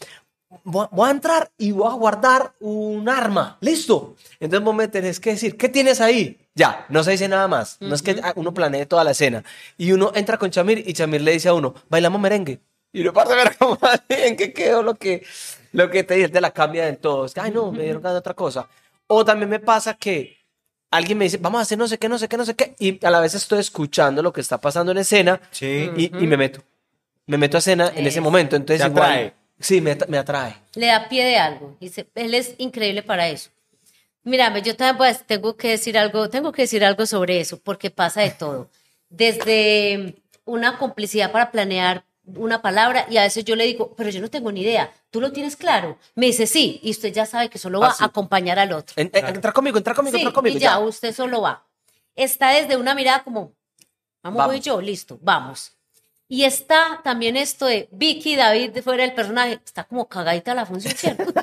[0.63, 4.15] voy, a entrar y voy a guardar un arma, listo.
[4.39, 6.39] Entonces vos me tenés que decir, ¿qué tienes ahí?
[6.55, 7.77] Ya, no se dice nada más.
[7.79, 9.43] No es que uno planee toda la escena.
[9.77, 12.59] Y uno entra con Chamir y Chamir le dice a uno, bailamos merengue.
[12.91, 13.77] Y uno parte ver cómo
[14.09, 15.23] en qué quedó lo que,
[15.71, 17.25] lo que te dije, te la cambia del todo.
[17.25, 18.67] Es que, ay, no, me dieron ganas de otra cosa.
[19.07, 20.36] O también me pasa que
[20.91, 22.75] alguien me dice, vamos a hacer no sé qué, no sé qué, no sé qué.
[22.79, 25.89] Y a la vez estoy escuchando lo que está pasando en escena Sí.
[25.95, 26.61] y, y me meto.
[27.25, 28.55] Me meto a escena en ese momento.
[28.55, 29.03] Entonces, Te igual.
[29.11, 29.33] atrae.
[29.59, 30.55] Sí, me atrae.
[30.75, 31.75] Le da pie de algo.
[31.81, 33.49] Dice, él es increíble para eso.
[34.23, 37.89] Mírame, yo también pues, tengo que decir algo, tengo que decir algo sobre eso, porque
[37.89, 38.69] pasa de todo.
[39.09, 44.19] Desde una complicidad para planear una palabra y a veces yo le digo, pero yo
[44.21, 45.97] no tengo ni idea, ¿tú lo tienes claro?
[46.15, 48.03] Me dice, sí, y usted ya sabe que solo va Ah, sí.
[48.03, 48.93] a acompañar al otro.
[48.97, 50.57] En- en- entra conmigo, entra conmigo, Sí, entra conmigo.
[50.57, 50.79] y ya, ya.
[50.79, 51.63] usted solo va.
[52.15, 53.53] Está desde una mirada como,
[54.23, 54.45] vamos, Vamos.
[54.47, 55.71] voy yo, listo, vamos.
[56.27, 60.65] Y está también esto de Vicky David de fuera del personaje, está como cagadita la
[60.65, 61.23] función, ¿cierto?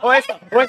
[0.00, 0.60] O esa, o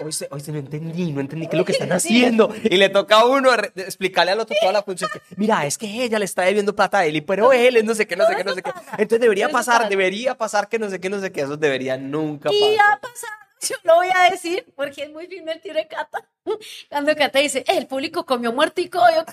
[0.00, 0.04] esa.
[0.06, 2.54] Oíste, oíste, no entendí, no entendí qué es lo que están haciendo.
[2.64, 5.10] Y le toca a uno explicarle al otro toda la función.
[5.12, 7.84] que, Mira, es que ella le está debiendo plata a él, y pero él es
[7.84, 8.70] no sé qué, no sé qué, no sé qué.
[8.92, 9.88] Entonces debería pasar, pasa.
[9.88, 11.42] debería pasar que no sé qué, no sé qué.
[11.42, 12.92] Eso debería nunca Y pasar.
[12.94, 13.32] ha pasado,
[13.68, 16.24] yo lo voy a decir, porque es muy tiro de Cata.
[16.88, 19.24] Cuando Cata dice, "Eh, el público comió muertico, yo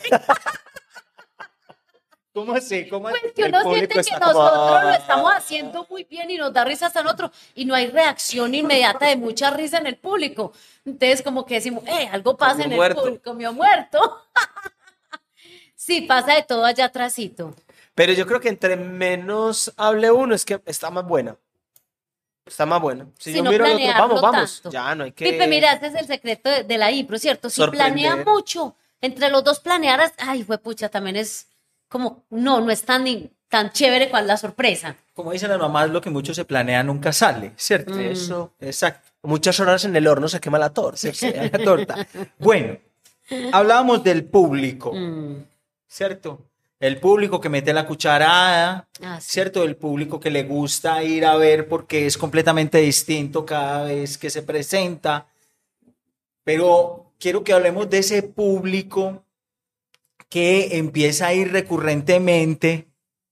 [2.37, 2.87] ¿Cómo así?
[2.87, 3.17] ¿Cómo así?
[3.21, 4.95] pues, que El uno público siente que está nosotros lo "Ah".
[4.95, 9.07] estamos haciendo muy bien y nos da risa hasta nosotros y no hay reacción inmediata
[9.07, 10.53] de mucha risa en el público.
[10.85, 13.01] Entonces, como que decimos, eh, algo pasa Comió en el muerto.
[13.01, 14.21] público, comió muerto.
[15.75, 17.55] sí, pasa de todo allá atrásito.
[17.95, 21.35] Pero yo creo que entre menos hable uno, es que está más buena.
[22.45, 23.07] Está más buena.
[23.17, 24.61] Si Sí, yo no miro al otro, vamos, vamos.
[24.61, 24.69] tanto.
[24.71, 25.25] Ya no hay que.
[25.31, 27.49] Pipe, mira, este es el secreto de, de la impro, ¿cierto?
[27.49, 28.25] Si planea Sorprender.
[28.33, 31.47] mucho, entre los dos planearas, ay, fue pucha, también es
[31.87, 33.05] como, no, no es tan,
[33.49, 34.95] tan chévere cual la sorpresa.
[35.13, 37.93] Como dicen las mamás, lo que mucho se planea nunca sale, ¿cierto?
[37.95, 37.99] Mm.
[37.99, 38.53] Eso.
[38.59, 39.09] Exacto.
[39.23, 40.97] Muchas horas en el horno se quema la torta.
[40.97, 42.07] Se queda la torta.
[42.39, 42.77] Bueno,
[43.51, 45.43] hablábamos del público, Mm,
[45.87, 46.43] ¿cierto?
[46.79, 49.31] El público que mete la cucharada, ah, sí.
[49.31, 49.63] ¿cierto?
[49.63, 54.29] El público que le gusta ir a ver porque es completamente distinto cada vez que
[54.29, 55.25] se presenta.
[56.43, 59.23] Pero quiero que hablemos de ese público
[60.29, 62.87] que empieza a ir recurrentemente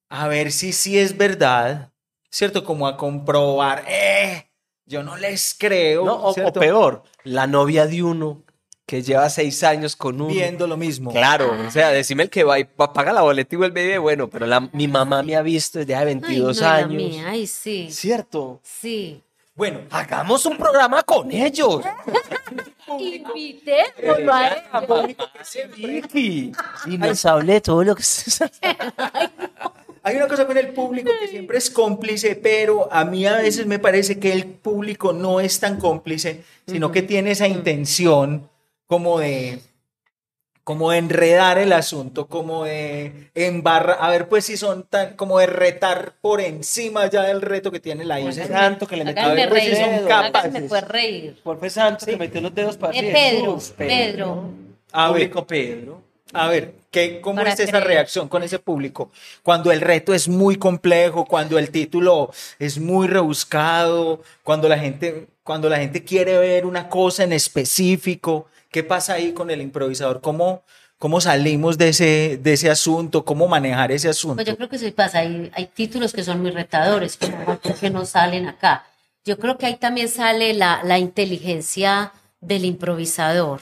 [0.10, 1.91] a ver si sí es verdad,
[2.29, 2.63] ¿cierto?
[2.63, 4.49] Como a comprobar, eh,
[4.86, 8.43] yo no les creo, No, o, peor, la novia de uno
[8.86, 10.27] que lleva seis años con uno.
[10.31, 11.12] Viendo lo mismo.
[11.12, 13.97] Claro, o sea, decime el que va y pa- paga la boleta y vuelve y
[13.97, 16.75] bueno, pero la, mi mamá me ha visto desde hace Ay, 22 no, y la
[16.75, 16.89] años.
[17.03, 18.60] mía, ay, sí, ¿Cierto?
[18.63, 19.21] sí.
[19.55, 21.81] Bueno, Hagamos un programa con ellos.
[22.88, 25.76] Invitémoslo a ellos.
[25.76, 26.52] Vicky.
[26.86, 28.45] Y nos hable todo lo que se
[30.04, 33.65] Hay una cosa con el público que siempre es cómplice, pero a mí a veces
[33.65, 38.48] me parece que el público no es tan cómplice, sino que tiene esa intención
[38.86, 39.62] como de
[40.65, 45.38] como de enredar el asunto, como de embarrar, a ver pues si son tan, como
[45.38, 49.21] de retar por encima ya del reto que tiene la es santo que le metió
[49.23, 50.63] a ver, pues, reír, si son háganme capaces.
[50.67, 51.39] pues reír.
[51.43, 54.49] Por fue santo que metió los dedos para Eh, Pedro, Jesús, Pedro.
[54.91, 56.01] A ver, Público Pedro.
[56.34, 57.86] A ver, ¿qué, ¿cómo Para es esa creer.
[57.88, 59.12] reacción con ese público?
[59.43, 65.28] Cuando el reto es muy complejo, cuando el título es muy rebuscado, cuando la gente,
[65.43, 70.19] cuando la gente quiere ver una cosa en específico, ¿qué pasa ahí con el improvisador?
[70.19, 70.61] ¿Cómo,
[70.97, 73.23] cómo salimos de ese, de ese asunto?
[73.23, 74.35] ¿Cómo manejar ese asunto?
[74.35, 77.89] Pues yo creo que sí pasa, hay, hay títulos que son muy retadores, como que
[77.89, 78.85] no salen acá.
[79.23, 82.11] Yo creo que ahí también sale la, la inteligencia
[82.41, 83.61] del improvisador,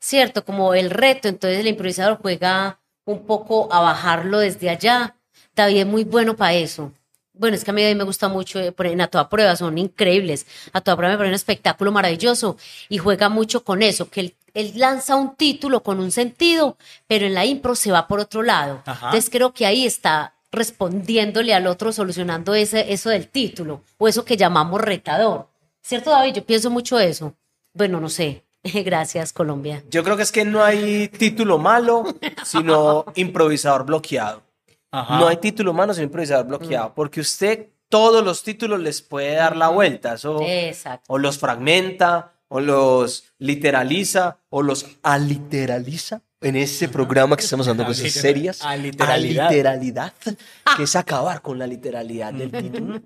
[0.00, 0.44] ¿cierto?
[0.44, 5.14] Como el reto, entonces el improvisador juega un poco a bajarlo desde allá.
[5.54, 6.90] David es muy bueno para eso.
[7.34, 10.46] Bueno, es que a mí me gusta mucho, eh, A Toda Prueba son increíbles.
[10.72, 12.56] A Toda Prueba me parece un espectáculo maravilloso
[12.88, 17.26] y juega mucho con eso, que él, él lanza un título con un sentido, pero
[17.26, 18.82] en la impro se va por otro lado.
[18.84, 19.06] Ajá.
[19.06, 24.24] Entonces creo que ahí está respondiéndole al otro, solucionando ese, eso del título o eso
[24.24, 25.48] que llamamos retador.
[25.80, 26.34] ¿Cierto, David?
[26.34, 27.34] Yo pienso mucho eso.
[27.72, 28.44] Bueno, no sé.
[28.62, 29.82] Gracias, Colombia.
[29.90, 32.04] Yo creo que es que no hay título malo,
[32.44, 34.42] sino improvisador bloqueado.
[34.92, 35.18] Ajá.
[35.18, 36.94] No hay título malo, sino improvisador bloqueado.
[36.94, 40.16] Porque usted todos los títulos les puede dar la vuelta.
[41.08, 46.22] O los fragmenta, o los literaliza, o los aliteraliza.
[46.40, 48.62] En ese programa que estamos hablando de cosas serias.
[48.62, 49.46] aliteralidad.
[49.46, 50.12] Aliteralidad,
[50.76, 53.00] que es acabar con la literalidad del título.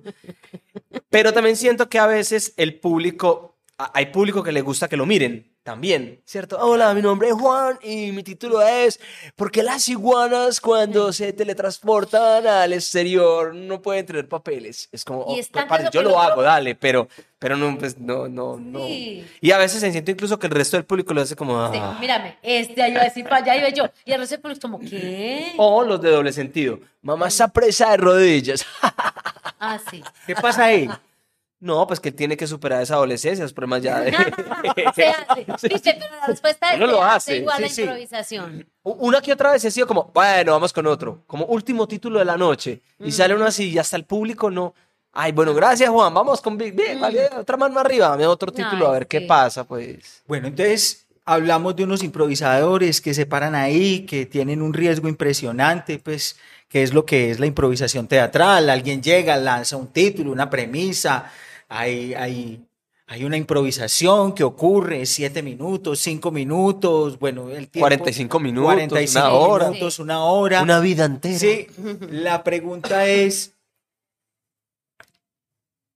[1.11, 4.97] Pero también siento que a veces el público, a- hay público que le gusta que
[4.97, 6.57] lo miren también, ¿cierto?
[6.61, 9.01] Hola, mi nombre es Juan y mi título es
[9.35, 14.89] ¿Por qué las iguanas cuando se teletransportan al exterior no pueden tener papeles?
[14.93, 15.37] Es como, oh,
[15.93, 17.09] yo lo otro- hago, dale, pero,
[17.39, 18.87] pero no, pues, no, no, no.
[18.87, 19.27] Sí.
[19.41, 21.71] Y a veces siento incluso que el resto del público lo hace como...
[21.73, 21.99] Sí, "Ah".
[22.01, 23.91] mírame, este año así para allá iba yo.
[24.05, 25.53] Y el resto del público como, ¿qué?
[25.59, 26.79] O los de doble sentido.
[27.03, 28.65] Mamá está presa de rodillas.
[29.59, 30.03] Ah, sí.
[30.27, 30.89] ¿Qué pasa ahí?
[31.59, 34.12] No, pues que tiene que superar esa adolescencia, es problema ya de...
[34.95, 35.69] se hace.
[35.69, 37.83] Viste, pero la respuesta es Uno lo se hace, igual sí, a sí.
[37.83, 38.71] improvisación.
[38.83, 42.27] Una que otra vez he sido como, bueno, vamos con otro, como último título de
[42.27, 42.83] la noche.
[42.99, 44.75] Y sale uno así y hasta el público no,
[45.19, 48.87] Ay, bueno, gracias Juan, vamos con Big Big, vale, otra mano arriba, dame otro título
[48.87, 49.25] a ver qué sí.
[49.25, 50.23] pasa, pues.
[50.27, 55.99] Bueno, entonces hablamos de unos improvisadores que se paran ahí, que tienen un riesgo impresionante,
[55.99, 56.37] pues,
[56.69, 58.69] que es lo que es la improvisación teatral.
[58.69, 61.33] Alguien llega, lanza un título, una premisa,
[61.69, 62.67] hay, hay,
[63.07, 67.87] hay una improvisación que ocurre, siete minutos, cinco minutos, bueno, el tiempo.
[67.87, 69.69] 45 minutos, 45 una hora.
[69.71, 70.63] minutos, una hora.
[70.63, 71.39] Una vida entera.
[71.39, 71.67] Sí,
[72.11, 73.55] la pregunta es,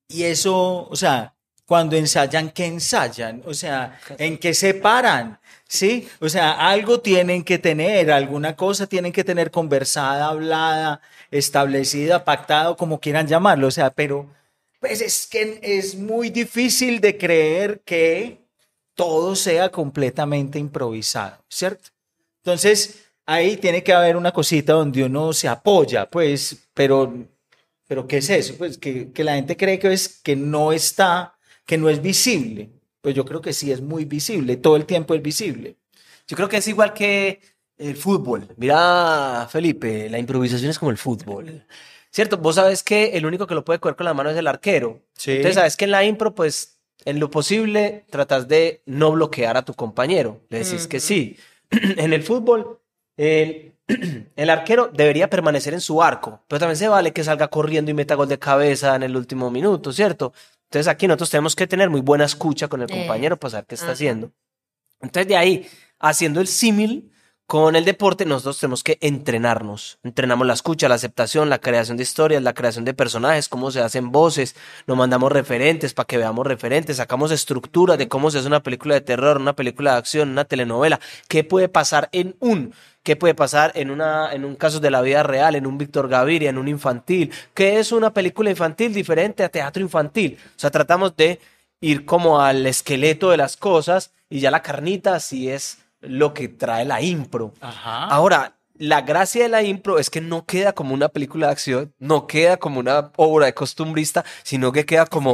[0.08, 1.34] y eso, o sea,
[1.66, 3.42] cuando ensayan, ¿qué ensayan?
[3.46, 5.38] O sea, ¿en qué se paran?
[5.68, 6.08] ¿Sí?
[6.20, 12.76] O sea, algo tienen que tener, alguna cosa tienen que tener conversada, hablada, establecida, pactado,
[12.76, 13.68] como quieran llamarlo.
[13.68, 14.26] O sea, pero
[14.80, 18.40] pues es que es muy difícil de creer que
[18.94, 21.90] todo sea completamente improvisado, ¿cierto?
[22.38, 27.14] Entonces, ahí tiene que haber una cosita donde uno se apoya, pues, pero,
[27.86, 28.54] pero ¿qué es eso?
[28.56, 32.70] Pues que, que la gente cree que, es, que no está, que no es visible.
[33.02, 35.76] Pues yo creo que sí es muy visible, todo el tiempo es visible.
[36.26, 37.40] Yo creo que es igual que
[37.76, 38.48] el fútbol.
[38.56, 41.64] Mira, Felipe, la improvisación es como el fútbol.
[42.12, 42.38] ¿Cierto?
[42.38, 45.00] Vos sabes que el único que lo puede coger con la mano es el arquero.
[45.14, 45.32] Sí.
[45.32, 49.62] Entonces, sabes que en la impro, pues, en lo posible, tratas de no bloquear a
[49.64, 50.40] tu compañero.
[50.48, 51.36] Le decís que sí.
[51.70, 52.80] en el fútbol,
[53.16, 53.74] el,
[54.36, 57.94] el arquero debería permanecer en su arco, pero también se vale que salga corriendo y
[57.94, 60.32] meta gol de cabeza en el último minuto, ¿cierto?
[60.64, 63.66] Entonces, aquí nosotros tenemos que tener muy buena escucha con el Eh, compañero para saber
[63.66, 64.32] qué está haciendo.
[65.00, 65.66] Entonces, de ahí,
[65.98, 67.12] haciendo el símil
[67.50, 69.98] con el deporte, nosotros tenemos que entrenarnos.
[70.04, 73.80] Entrenamos la escucha, la aceptación, la creación de historias, la creación de personajes, cómo se
[73.80, 74.54] hacen voces,
[74.86, 78.94] nos mandamos referentes para que veamos referentes, sacamos estructuras de cómo se hace una película
[78.94, 83.34] de terror, una película de acción, una telenovela, qué puede pasar en un, qué puede
[83.34, 86.58] pasar en, una, en un caso de la vida real, en un Víctor Gaviria, en
[86.58, 90.38] un infantil, qué es una película infantil diferente a teatro infantil.
[90.50, 91.40] O sea, tratamos de
[91.80, 96.48] ir como al esqueleto de las cosas y ya la carnita sí es lo que
[96.48, 97.52] trae la impro.
[97.60, 98.04] Ajá.
[98.06, 101.92] Ahora, la gracia de la impro es que no queda como una película de acción,
[101.98, 105.32] no queda como una obra de costumbrista, sino que queda como,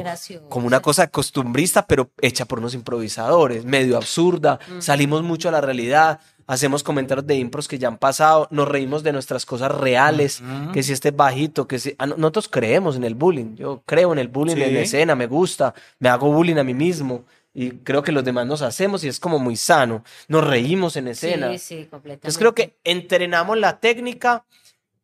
[0.49, 4.59] como una cosa costumbrista, pero hecha por unos improvisadores, medio absurda.
[4.81, 9.05] Salimos mucho a la realidad, hacemos comentarios de impros que ya han pasado, nos reímos
[9.05, 11.95] de nuestras cosas reales, que si este es bajito, que si...
[11.99, 15.15] ah, no- nosotros creemos en el bullying, yo creo en el bullying en la escena,
[15.15, 17.25] me gusta, me hago bullying a mí mismo.
[17.59, 20.05] Y creo que los demás nos hacemos y es como muy sano.
[20.29, 21.53] Nos reímos en escena.
[21.53, 22.13] Sí, sí, completamente.
[22.29, 24.45] Entonces creo que entrenamos la técnica,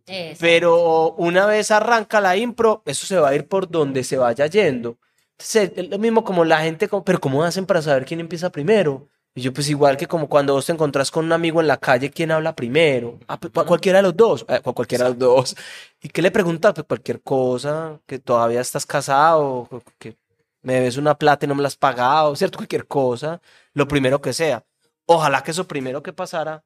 [0.06, 0.38] Exacto.
[0.40, 4.46] pero una vez arranca la impro, eso se va a ir por donde se vaya
[4.48, 4.98] yendo.
[5.38, 8.50] Entonces, es lo mismo como la gente, como, pero ¿cómo hacen para saber quién empieza
[8.50, 9.08] primero?
[9.34, 11.78] Y yo pues igual que como cuando vos te encontrás con un amigo en la
[11.78, 13.18] calle, ¿quién habla primero?
[13.28, 15.56] Ah, pues, cualquiera de los dos, eh, cu- cualquiera de los dos.
[16.02, 16.74] ¿Y qué le preguntas?
[16.74, 20.16] Pues cualquier cosa, que todavía estás casado, que
[20.62, 22.58] me debes una plata y no me la has pagado, ¿cierto?
[22.58, 23.40] Cualquier cosa,
[23.74, 24.64] lo primero que sea.
[25.06, 26.62] Ojalá que eso primero que pasara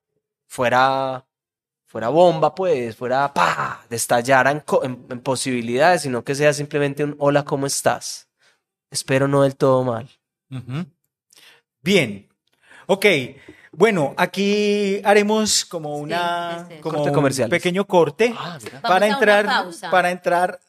[0.47, 1.25] fuera,
[1.87, 7.17] fuera bomba, pues, fuera pa, destallara en, en- en posibilidades, sino que sea simplemente un
[7.19, 8.29] hola, ¿cómo estás?
[8.91, 10.09] Espero no del todo mal.
[11.83, 12.29] Bien.
[12.87, 13.07] Ok.
[13.73, 16.81] Bueno, aquí haremos como una sí, sí.
[16.81, 17.15] como Corte un
[17.51, 19.45] pequeño corte Ah, para entrar
[19.91, 20.61] para entrar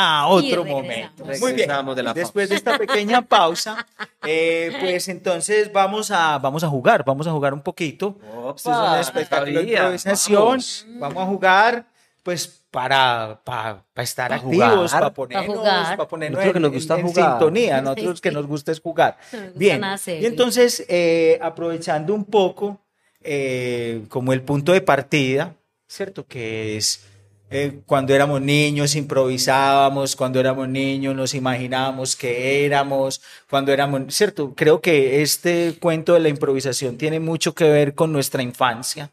[0.00, 1.24] a otro momento.
[1.24, 1.68] Muy bien.
[1.96, 3.84] De la Después de esta pequeña pausa,
[4.24, 8.16] eh, pues entonces vamos a vamos a jugar, vamos a jugar un poquito.
[8.22, 10.40] Esto es un Opa, espectáculo de improvisación.
[10.44, 10.86] vamos.
[11.00, 11.84] Vamos a jugar,
[12.22, 14.88] pues para, para, para estar Para activos, jugar.
[14.90, 15.96] para Para ponernos, jugar.
[15.96, 17.30] para ponernos Nosotros que en, nos gusta en- en jugar.
[17.32, 17.80] sintonía.
[17.82, 19.18] Nosotros que nos gusta es jugar.
[19.56, 19.82] Bien.
[20.06, 22.78] Y entonces, eh, aprovechando un poco
[23.22, 25.54] eh, como el punto de partida,
[25.88, 26.24] ¿cierto?
[26.26, 27.04] Que es
[27.50, 34.54] eh, cuando éramos niños improvisábamos, cuando éramos niños nos imaginábamos que éramos, cuando éramos, ¿cierto?
[34.54, 39.10] Creo que este cuento de la improvisación tiene mucho que ver con nuestra infancia,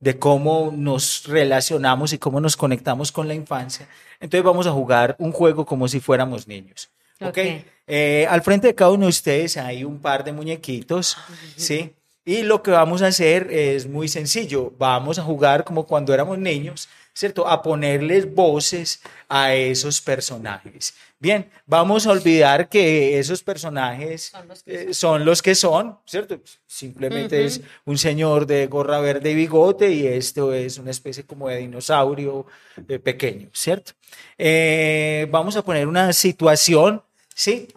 [0.00, 3.88] de cómo nos relacionamos y cómo nos conectamos con la infancia.
[4.20, 6.90] Entonces vamos a jugar un juego como si fuéramos niños.
[7.20, 7.28] ¿Ok?
[7.28, 7.38] Ok.
[7.86, 11.16] Eh, al frente de cada uno de ustedes hay un par de muñequitos,
[11.56, 11.94] ¿sí?
[12.24, 14.72] Y lo que vamos a hacer es muy sencillo.
[14.76, 17.48] Vamos a jugar como cuando éramos niños, ¿cierto?
[17.48, 20.94] A ponerles voces a esos personajes.
[21.18, 25.98] Bien, vamos a olvidar que esos personajes Son los que eh, son los que son,
[26.04, 26.38] ¿cierto?
[26.66, 31.48] Simplemente es un señor de gorra verde y bigote y esto es una especie como
[31.48, 32.44] de dinosaurio
[32.86, 33.92] eh, pequeño, ¿cierto?
[34.36, 37.02] Eh, vamos a poner una situación,
[37.34, 37.68] ¿sí?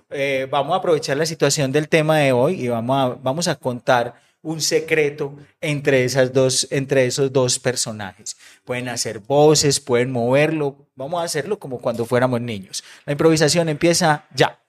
[0.50, 4.16] Vamos a aprovechar la situación del tema de hoy y vamos a, vamos a contar
[4.42, 8.38] un secreto entre, esas dos, entre esos dos personajes.
[8.64, 10.88] Pueden hacer voces, pueden moverlo.
[10.96, 12.84] Vamos a hacerlo como cuando fuéramos niños.
[13.06, 14.60] La improvisación empieza ya.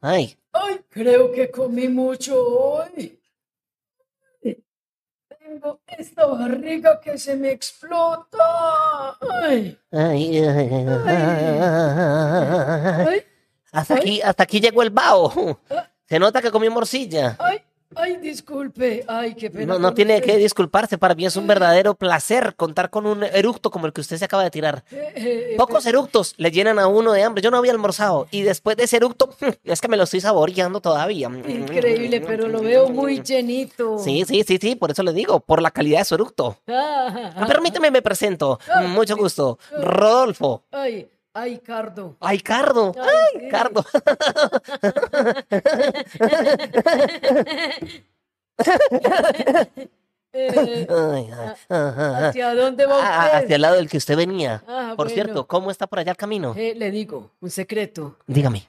[0.00, 3.18] Ay, Ay, creo que comí mucho hoy.
[5.38, 9.16] Tengo esta barriga que se me explota.
[9.42, 10.38] Ay, ay,
[13.06, 13.24] ay,
[13.72, 15.58] ay, Hasta aquí, hasta aquí llegó el bao.
[16.08, 17.36] Se nota que comió morcilla.
[17.38, 17.62] ay,
[17.94, 19.04] ay, disculpe.
[19.06, 19.74] Ay, qué pena.
[19.74, 20.26] No, no tiene usted.
[20.26, 20.98] que disculparse.
[20.98, 24.24] Para mí es un verdadero placer contar con un eructo como el que usted se
[24.24, 24.82] acaba de tirar.
[24.90, 27.42] Eh, eh, Pocos eructos le llenan a uno de hambre.
[27.42, 29.30] Yo no había almorzado y después de ese eructo
[29.64, 31.28] es que me lo estoy saboreando todavía.
[31.28, 33.98] Increíble, pero lo veo muy llenito.
[34.00, 36.58] Sí, sí, sí, sí, por eso le digo, por la calidad de su eructo.
[36.66, 38.58] Ah, Permíteme, me presento.
[38.88, 39.58] Mucho gusto.
[39.80, 40.64] Rodolfo.
[40.72, 42.16] Ay, ay, Cardo.
[42.20, 42.92] Ay, Cardo.
[42.96, 43.48] Ay, Ay, sí.
[43.48, 43.84] Cardo.
[50.32, 50.86] Eh.
[51.68, 53.38] ¿Hacia dónde va Ah, usted?
[53.44, 54.62] hacia el lado del que usted venía.
[54.68, 55.10] Ah, Por bueno.
[55.14, 56.54] cierto, ¿cómo está por allá el camino?
[56.56, 58.16] Eh, le digo, un secreto.
[58.26, 58.68] Dígame.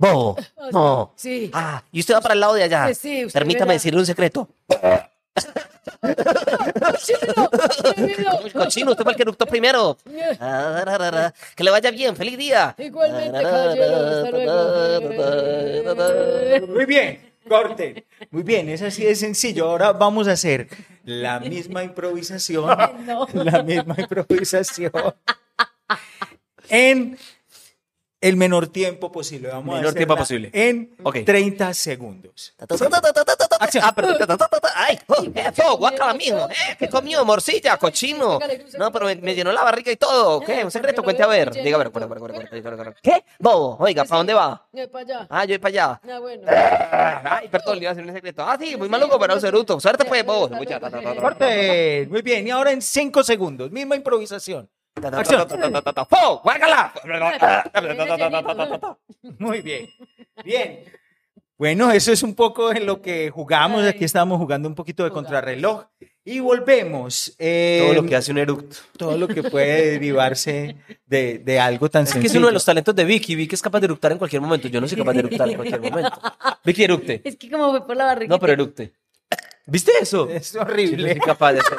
[0.00, 0.36] Bobo.
[0.72, 1.12] No.
[1.14, 1.50] Sí.
[1.54, 2.88] Ah, y usted va para el lado de allá.
[2.88, 3.74] Sí, sí, usted Permítame verá.
[3.74, 4.48] decirle un secreto.
[6.00, 7.50] ¡Cochino!
[8.52, 8.90] ¡Cochino!
[8.92, 9.96] Usted fue el que eructó primero.
[10.40, 11.32] Ah.
[11.54, 12.74] Que le vaya bien, feliz día.
[12.78, 14.26] Igualmente, caballero.
[16.66, 18.06] Muy bien, corte.
[18.30, 19.68] Muy bien, es así de sencillo.
[19.68, 20.68] Ahora vamos a hacer
[21.04, 22.76] la misma improvisación.
[23.06, 23.26] No.
[23.32, 24.92] La misma improvisación.
[26.68, 27.18] En
[28.20, 29.48] el menor tiempo posible.
[29.48, 30.50] Vamos a Menor tiempo posible.
[30.52, 31.18] En Ok.
[31.24, 32.54] 30 segundos.
[32.56, 32.66] Ta.
[33.82, 34.08] Ah, pero.
[34.74, 35.76] Ay, oh, ¿qué fue?
[35.76, 36.48] Guácala, mijo.
[36.50, 37.24] Eh, ¿Qué comió?
[37.24, 38.38] Morcilla, cochino.
[38.78, 40.40] No, pero me, me llenó la barriga y todo.
[40.40, 40.64] ¿Qué?
[40.64, 41.50] Un secreto, cuente a ver.
[41.50, 42.94] Diga, a ver, cuente, cuente, cuente.
[43.02, 43.24] ¿Qué?
[43.38, 44.66] Bobo, oiga, ¿para dónde va?
[44.72, 45.26] Eh, para allá.
[45.30, 46.00] Ah, yo voy para allá.
[46.08, 46.42] Ah, bueno.
[46.48, 48.42] Ay, perdón, le iba a hacer un secreto.
[48.42, 49.80] Ah, sí, muy maluco, pero un ceruto.
[49.80, 50.48] Suerte, pues, bobo.
[52.08, 54.68] Muy bien, y ahora en 5 segundos, misma improvisación.
[55.12, 55.46] Acción.
[56.08, 56.40] ¡Fo!
[56.42, 56.92] ¡Guácala!
[59.38, 59.88] Muy bien.
[60.44, 60.84] Bien.
[61.56, 63.84] Bueno, eso es un poco en lo que jugamos.
[63.84, 65.84] Aquí estamos jugando un poquito de contrarreloj.
[66.24, 67.34] Y volvemos.
[67.38, 68.76] eh, Todo lo que hace un eructo.
[68.96, 70.76] todo lo que puede derivarse
[71.06, 72.32] de, de algo tan Es que sencillo.
[72.32, 73.34] es uno de los talentos de Vicky.
[73.34, 74.68] Vicky es capaz de eructar en cualquier momento.
[74.68, 76.20] Yo no soy capaz de eructar en cualquier momento.
[76.64, 77.20] Vicky, eructe.
[77.24, 78.28] Es que como fue por la barriga.
[78.34, 78.92] No, pero eructe.
[79.66, 80.28] ¿Viste eso?
[80.28, 81.10] Es Yo no horrible.
[81.12, 81.78] soy capaz de hacer.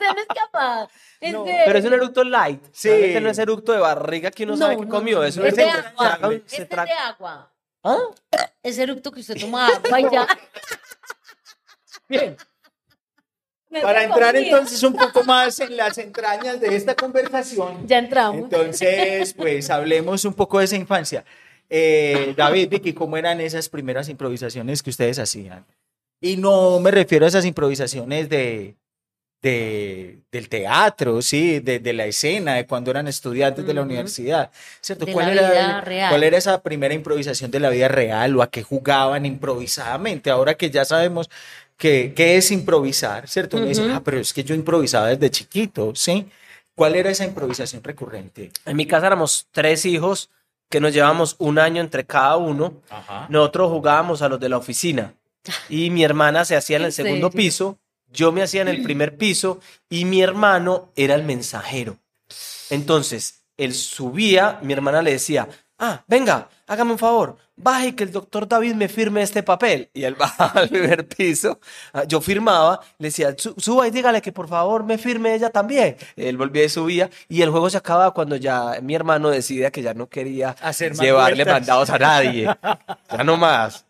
[0.00, 0.88] Usted no es capaz.
[1.20, 2.62] Es No, de- Pero es un eructo light.
[2.72, 2.88] Sí.
[2.88, 5.18] Realmente no es eructo de barriga que uno No, sabe que no, comió.
[5.18, 6.18] no, Es un es de eructo que agua.
[6.18, 7.52] traga- Este se es traga- de agua.
[7.82, 7.98] ¿Ah?
[8.62, 10.26] Es eructo que usted toma agua y ya.
[12.08, 12.36] Bien.
[13.82, 14.46] Para entrar comida.
[14.50, 18.42] entonces un poco más en las entrañas de esta conversación, Ya entramos.
[18.42, 21.24] entonces pues hablemos un poco de esa infancia.
[21.68, 25.64] Eh, David, Vicky, ¿cómo eran esas primeras improvisaciones que ustedes hacían?
[26.20, 28.76] Y no me refiero a esas improvisaciones de,
[29.42, 34.50] de- del teatro, sí, de, de la escena, de cuando eran estudiantes de la universidad,
[34.80, 35.06] ¿cierto?
[35.06, 36.10] De ¿Cuál, la era, vida el- real.
[36.10, 40.30] ¿Cuál era esa primera improvisación de la vida real o a qué jugaban improvisadamente?
[40.30, 41.30] Ahora que ya sabemos
[41.76, 43.56] que, qué es improvisar, ¿cierto?
[43.56, 43.92] Uno dice, Ujú.
[43.94, 46.28] ah, pero es que yo improvisaba desde chiquito, ¿sí?
[46.74, 48.50] ¿Cuál era esa improvisación recurrente?
[48.66, 50.30] En mi casa éramos tres hijos
[50.68, 52.74] que nos llevamos un año entre cada uno.
[52.90, 53.26] Ajá.
[53.28, 55.14] Nosotros jugábamos a los de la oficina
[55.70, 57.36] y mi hermana se hacía en el ¿En segundo serio?
[57.36, 57.78] piso,
[58.12, 61.98] yo me hacía en el primer piso y mi hermano era el mensajero.
[62.70, 65.48] Entonces, él subía, mi hermana le decía,
[65.80, 69.90] ah, venga, hágame un favor, baje y que el doctor David me firme este papel.
[69.92, 71.58] Y él bajaba al primer piso,
[71.92, 75.50] ah, yo firmaba, le decía, "Su- suba y dígale que por favor me firme ella
[75.50, 75.96] también.
[76.16, 79.82] Él volvía y subía y el juego se acababa cuando ya mi hermano decidía que
[79.82, 81.54] ya no quería Hacer llevarle vueltas.
[81.54, 82.46] mandados a nadie.
[83.10, 83.86] Ya no más.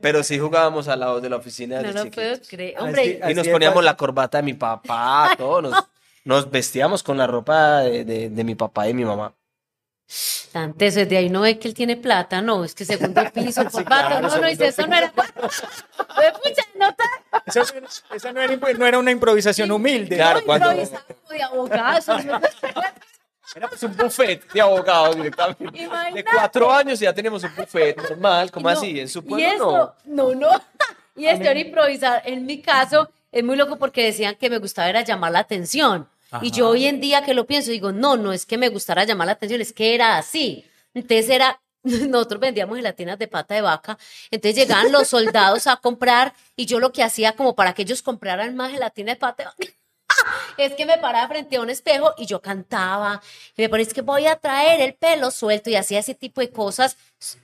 [0.00, 2.74] Pero sí jugábamos al lado de la oficina No desde lo puedo creer.
[2.76, 5.62] Así- Y nos Así de poníamos la corbata de mi papá, todo.
[5.62, 5.84] Nos,
[6.24, 9.32] nos vestíamos con la ropa de, de- de mi papá y mi mamá.
[10.52, 13.84] Antes desde ahí no ve que él tiene plata, no, es que segundo piso, por
[13.84, 15.10] claro, no, no, dice, eso no era.
[15.12, 15.30] Pues,
[16.42, 17.62] pucha, no tan- Esa,
[18.14, 20.16] esa no, era, no era una improvisación humilde.
[20.16, 22.40] Claro, no, cuando- de abogado, eso no-
[23.56, 25.70] Era pues un buffet de abogados directamente.
[25.70, 26.24] De Imagínate.
[26.32, 28.98] cuatro años ya tenemos un buffet normal, como No, así?
[29.00, 30.34] En su y pueblo esto, no.
[30.34, 30.50] no, no.
[31.16, 32.22] Y esto era improvisar.
[32.24, 36.08] En mi caso, es muy loco porque decían que me gustaba era llamar la atención.
[36.42, 39.04] Y yo hoy en día que lo pienso, digo, no, no es que me gustara
[39.04, 40.64] llamar la atención, es que era así.
[40.94, 43.98] Entonces era, nosotros vendíamos gelatinas de pata de vaca,
[44.30, 48.02] entonces llegaban los soldados a comprar y yo lo que hacía como para que ellos
[48.02, 49.73] compraran más gelatina de pata de vaca,
[50.56, 53.20] Es que me paraba frente a un espejo y yo cantaba.
[53.56, 56.40] Y me ponía, es que voy a traer el pelo suelto y hacía ese tipo
[56.40, 56.96] de cosas.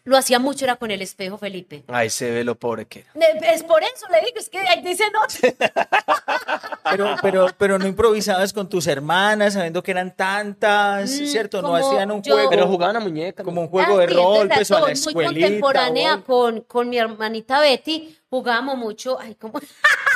[0.05, 1.83] Lo hacía mucho, era con el espejo, Felipe.
[1.89, 3.51] Ay, se ve lo pobre que era.
[3.53, 5.21] Es por eso le digo, es que ahí dice no.
[6.91, 11.63] Pero, pero, pero no improvisabas con tus hermanas, sabiendo que eran tantas, Mm, ¿cierto?
[11.63, 13.45] No como hacían un yo- juego Pero jugaban a muñeca.
[13.45, 15.47] como un juego Ah, de sí, rol, pues o a la muy escuelita.
[15.47, 16.25] contemporánea o algo.
[16.27, 19.55] con, con mi hermanita Betty, jugábamos mucho, ay, ¿cómo?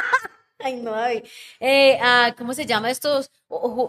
[0.64, 1.24] Ay, no, David.
[1.60, 3.30] Eh, ah, ¿Cómo se llama estos?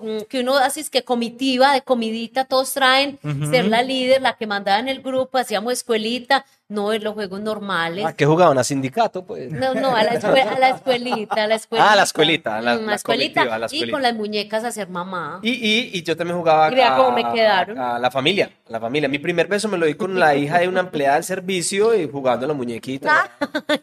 [0.01, 3.47] Mm, que uno hace es que comitiva, de comidita, todos traen, Ujú.
[3.51, 7.41] ser la líder, la que mandaba en el grupo, hacíamos escuelita, no en los juegos
[7.41, 8.05] normales.
[8.05, 9.51] Ah, que jugaban a sindicato, pues.
[9.51, 11.89] No, no, a la, a la escuelita, a la escuelita.
[11.89, 13.91] Ah, a la escuelita, a la- Mm, la comitiva, a la Y escuelita.
[13.91, 15.39] con las muñecas a ser mamá.
[15.43, 17.77] Y, y, y yo también jugaba Y vea a, cómo me quedaron.
[17.79, 19.07] a la familia, a la familia.
[19.09, 22.09] Mi primer beso me lo di con la hija de una empleada del servicio y
[22.09, 23.29] jugando a la muñequita.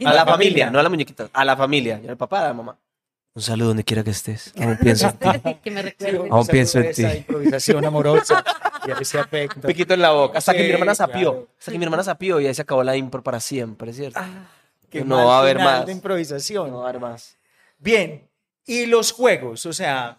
[0.05, 2.01] a la familia, no a la muñequita, a la familia.
[2.03, 2.77] Yo, el papá, la mamá.
[3.35, 4.53] Un saludo donde quiera que estés.
[4.61, 5.55] Aún pienso en ti.
[5.63, 6.29] que me recuerde.
[6.31, 7.03] Aún pienso en ti.
[7.05, 8.45] improvisación amorosa
[8.87, 9.57] y a ese afecto.
[9.61, 10.39] Un piquito en la boca.
[10.39, 11.31] Hasta que mi hermana sapió.
[11.33, 11.49] claro.
[11.59, 14.21] Hasta que mi hermana sapió y ahí se acabó la impro para siempre, ¿cierto?
[14.91, 15.87] Qué no va a haber más.
[15.87, 16.71] de improvisación.
[16.71, 17.39] No va a haber más.
[17.79, 18.29] Bien,
[18.67, 20.19] y los juegos, o sea,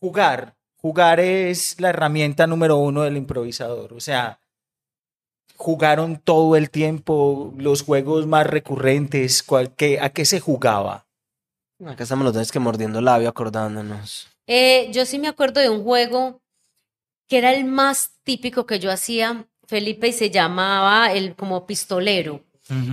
[0.00, 0.54] jugar.
[0.80, 3.92] Jugar es la herramienta número uno del improvisador.
[3.92, 4.38] O sea,
[5.56, 9.42] jugaron todo el tiempo los juegos más recurrentes.
[9.42, 11.07] ¿cuál- qué- ¿A qué se jugaba?
[11.86, 14.26] Acá estamos los dos que mordiendo labio acordándonos.
[14.46, 16.40] Eh, yo sí me acuerdo de un juego
[17.28, 22.42] que era el más típico que yo hacía, Felipe, y se llamaba el como pistolero.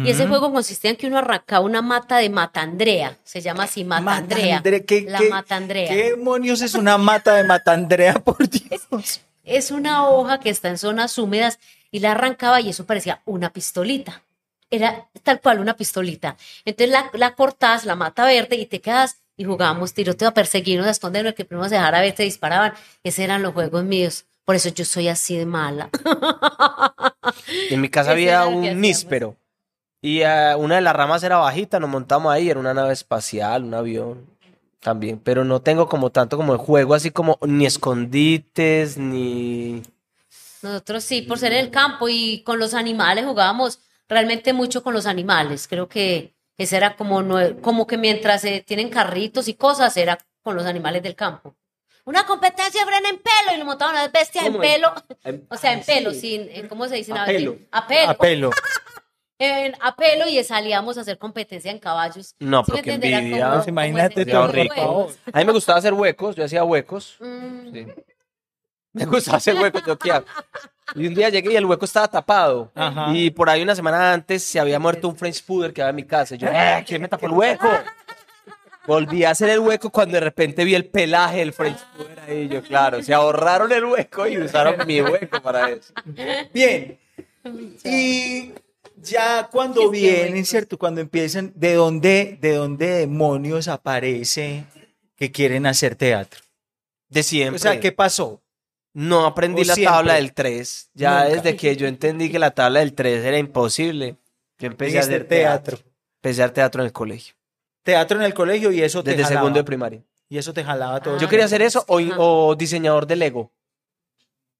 [0.05, 3.83] Y ese juego consistía en que uno arrancaba una mata de matandrea, se llama así,
[3.83, 4.61] matandrea.
[4.61, 5.89] Matandre- ¿qué- la qué- matandrea.
[5.89, 9.19] ¿Qué demonios es una mata de matandrea, por Dios?
[9.43, 11.59] Es una hoja que está en zonas húmedas
[11.91, 14.21] y la arrancaba y eso parecía una pistolita.
[14.69, 16.37] Era tal cual una pistolita.
[16.65, 20.87] Entonces la, la cortás, la mata verde y te quedas y jugábamos tiroteo a perseguirnos,
[20.87, 22.73] a escondernos, el que primero se dejara ver te disparaban.
[23.03, 24.25] Esos eran los juegos míos.
[24.45, 25.89] Por eso yo soy así de mala.
[27.69, 29.35] En mi casa había un níspero.
[30.01, 33.63] Y eh, una de las ramas era bajita, nos montamos ahí, era una nave espacial,
[33.63, 34.27] un avión
[34.79, 35.19] también.
[35.19, 39.81] Pero no tengo como tanto como el juego, así como ni escondites, ni...
[40.61, 44.93] Nosotros sí, por ser en el campo y con los animales jugábamos realmente mucho con
[44.93, 45.67] los animales.
[45.67, 50.17] Creo que ese era como, nue- como que mientras se tienen carritos y cosas, era
[50.41, 51.55] con los animales del campo.
[52.05, 54.93] Una competencia de en pelo y nos montaban unas bestias en ¿Cómo en- pelo.
[55.23, 57.11] en- O sea, en ah, pelo, sin, en- ¿cómo se dice?
[57.13, 57.57] A pelo.
[57.71, 58.09] A pelo.
[58.11, 58.49] A pelo.
[59.37, 62.35] En- a pelo y salíamos a hacer competencia en caballos.
[62.39, 62.93] No, ¿Sí pero?
[62.93, 63.45] Era envidia.
[63.45, 65.17] como- Pues imagínate como todo, juegos.
[65.33, 67.17] A mí me gustaba hacer huecos, yo hacía huecos.
[67.19, 67.85] Mm, Sí.
[68.99, 70.25] Me gustaba hacer huecos, yo qué hago?
[70.95, 72.71] Y un día llegué y el hueco estaba tapado.
[72.73, 73.11] Ajá.
[73.13, 75.95] Y por ahí una semana antes se había muerto un French Puder que había en
[75.97, 76.35] mi casa.
[76.35, 76.81] Y yo, ¡eh!
[76.87, 77.67] ¿Quién me tapó el hueco?
[78.87, 82.47] Volví a hacer el hueco cuando de repente vi el pelaje del French Puder ahí.
[82.47, 85.93] Yo, claro, se ahorraron el hueco y usaron mi hueco para eso.
[86.53, 86.97] Bien.
[87.83, 88.53] Y
[88.95, 90.45] ya cuando Es que vienen.
[90.45, 90.77] ¿cierto?
[90.77, 94.63] Cuando empiezan, ¿de dónde, ¿de dónde demonios aparece
[95.17, 96.39] que quieren hacer teatro?
[97.09, 97.57] De siempre.
[97.57, 98.41] O sea, ¿qué pasó?
[98.95, 99.93] No aprendí O la siempre.
[99.93, 100.89] tabla del 3.
[100.93, 101.35] Ya Nunca.
[101.35, 104.15] desde que yo entendí que la tabla del 3 era imposible,
[104.57, 105.77] yo empecé a hacer teatro.
[106.23, 107.35] Empecé a hacer teatro en el colegio.
[107.83, 109.41] Teatro en el colegio y eso te Desde jalaba.
[109.41, 110.03] segundo de primaria.
[110.29, 111.15] Y eso te jalaba todo.
[111.15, 112.15] Ah, Yo quería hacer eso o, Ajá.
[112.17, 113.51] o diseñador de Lego.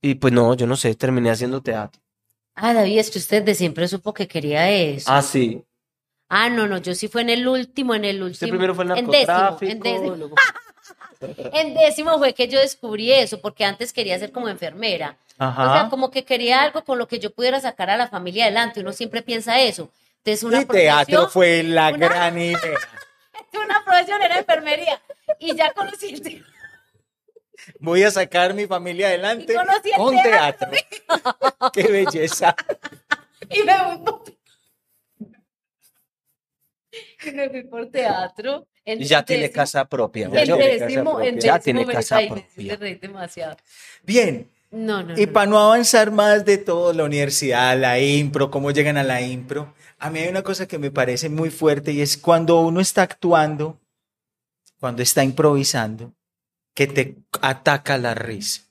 [0.02, 2.02] Y pues no, yo no sé, terminé haciendo teatro.
[2.56, 5.10] Ah, David, es que usted de siempre supo que quería eso.
[5.12, 5.64] Ah, sí.
[6.30, 8.32] Ah, no, no, yo sí fue en el último, en el último.
[8.34, 9.72] Usted primero fue el en décimo, narcotráfico.
[9.72, 10.16] en décimo.
[10.18, 10.36] luego-
[11.54, 15.18] En décimo fue que yo descubrí eso, porque antes quería ser como enfermera.
[15.38, 15.70] Ajá.
[15.70, 18.46] O sea, como que quería algo con lo que yo pudiera sacar a la familia
[18.46, 18.80] adelante.
[18.80, 19.90] Uno siempre piensa eso.
[20.24, 22.80] Entonces, una y teatro fue la una- gran idea.
[23.54, 25.02] Una profesión era enfermería.
[25.40, 26.46] Y ya conocí el
[27.80, 30.70] Voy a sacar mi familia adelante Y conocí el con teatro.
[31.74, 32.56] Qué belleza.
[33.50, 33.74] Y me
[34.04, 34.24] por...
[37.34, 38.68] Me fui por teatro.
[38.86, 40.28] Ya tiene casa propia.
[40.28, 40.58] En ¿oyó?
[40.58, 42.78] décimo, Ya décimo tiene casa propia.
[43.02, 43.58] demasiado.
[44.04, 44.50] Bien.
[44.72, 45.34] No, no, Y no.
[45.34, 49.74] para no avanzar más de todo, la universidad, la impro, cómo llegan a la impro,
[50.00, 53.04] a mí hay una cosa que me parece muy fuerte y es cuando uno está
[53.04, 53.80] actuando,
[54.80, 56.14] cuando está improvisando,
[56.74, 58.64] que te ataca la risa.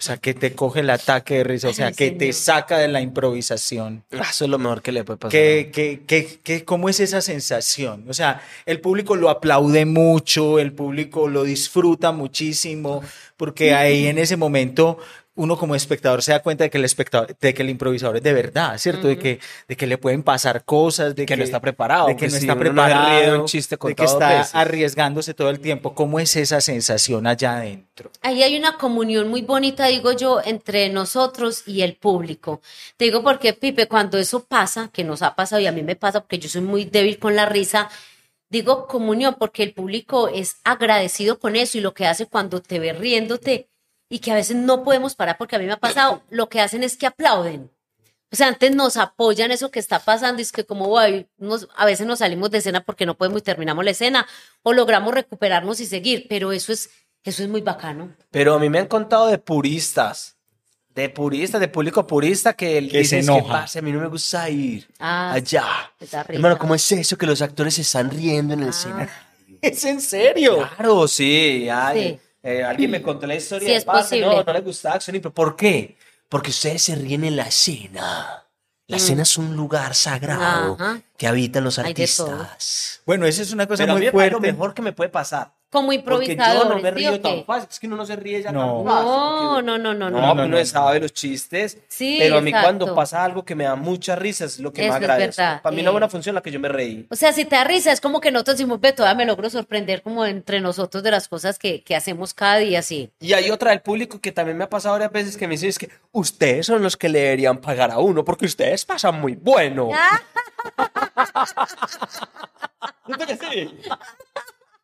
[0.00, 2.78] O sea, que te coge el ataque de risa, o sea, Ay, que te saca
[2.78, 4.02] de la improvisación.
[4.12, 5.30] Ah, Eso es lo mejor que le puede pasar.
[5.32, 8.06] ¿Qué, qué, qué, qué- cómo es esa sensación?
[8.08, 13.02] O sea, el público lo aplaude mucho, el público lo disfruta muchísimo,
[13.36, 14.98] porque ahí en ese momento
[15.40, 18.22] uno como espectador se da cuenta de que el espectador, de que el improvisador es
[18.22, 19.08] de verdad, ¿cierto?
[19.08, 22.26] De que, de que le pueden pasar cosas, de Que no está preparado, de que
[22.26, 24.54] que no está no preparado, un chiste de que está veces.
[24.54, 25.94] arriesgándose todo el tiempo.
[25.94, 28.10] ¿Cómo es esa sensación allá adentro?
[28.20, 32.60] Ahí hay una comunión muy bonita, digo yo, entre nosotros y el público.
[32.98, 35.96] Te digo porque, Pipe, cuando eso pasa, que nos ha pasado y a mí me
[35.96, 37.88] pasa porque yo soy muy débil con la risa,
[38.50, 42.78] digo comunión porque el público es agradecido con eso y lo que hace cuando te
[42.78, 43.69] ve riéndote
[44.10, 46.60] y que a veces no podemos parar porque a mí me ha pasado, lo que
[46.60, 47.70] hacen es que aplauden.
[48.32, 51.68] O sea, antes nos apoyan eso que está pasando y es que como guay, nos-
[51.76, 54.26] a veces nos salimos de escena porque no podemos y terminamos la escena
[54.62, 56.90] o logramos recuperarnos y seguir, pero eso es,
[57.24, 58.14] eso es muy bacano.
[58.30, 60.36] Pero a mí me han contado de puristas,
[60.94, 63.52] de puristas, de público purista que, Que se dicen, "Es que, enoja.
[63.52, 65.64] parce, a mí no me gusta ir Ah, allá.
[66.28, 68.72] Hermano, ¿cómo es eso que los actores se están riendo en el Ah.
[68.72, 69.08] cine?
[69.62, 70.68] ¿Es en serio?
[70.76, 71.68] Claro, sí.
[71.68, 72.20] ay, Sí.
[72.42, 73.66] Eh, alguien me contó la historia.
[73.66, 73.86] Sí, de es.
[73.86, 75.32] No, no le gustaba Action Impro.
[75.32, 75.96] ¿Por qué?
[76.28, 78.44] Porque ustedes se ríen en la escena.
[78.86, 80.82] La escena es un lugar sagrado Mm.
[80.82, 81.00] Ajá.
[81.16, 83.02] que habitan los artistas.
[83.06, 84.52] Bueno, esa es una cosa Pero a mí muy me parece lo fuerte.
[84.52, 85.54] mejor que me puede pasar.
[85.70, 87.68] Como Porque yo no me ¿sí río o tan fácil.
[87.70, 88.82] Es que uno no se ríe ya No.
[88.84, 89.06] tan fácil.
[89.06, 90.34] No, no, no, no, No, no.
[90.34, 91.78] pero uno no, sabe los chistes.
[91.86, 92.66] Sí, pero a mí exacto.
[92.66, 95.40] cuando pasa algo que me da mucha risa es lo que Eso me es agradece.
[95.40, 95.92] verdad, Para mí una eh.
[95.92, 97.06] buena función es la que yo me reí.
[97.08, 99.48] O sea, si te da risa, es como que nosotros decimos, ve, todavía me logro
[99.48, 103.12] sorprender como entre nosotros de las cosas que, que hacemos cada día, sí.
[103.20, 105.68] Y hay otra del público que también me ha pasado varias veces que me dice
[105.68, 109.36] es que ustedes son los que le deberían pagar a uno porque ustedes pasan muy
[109.36, 109.90] bueno.
[113.06, 113.70] ¿Siento que sí?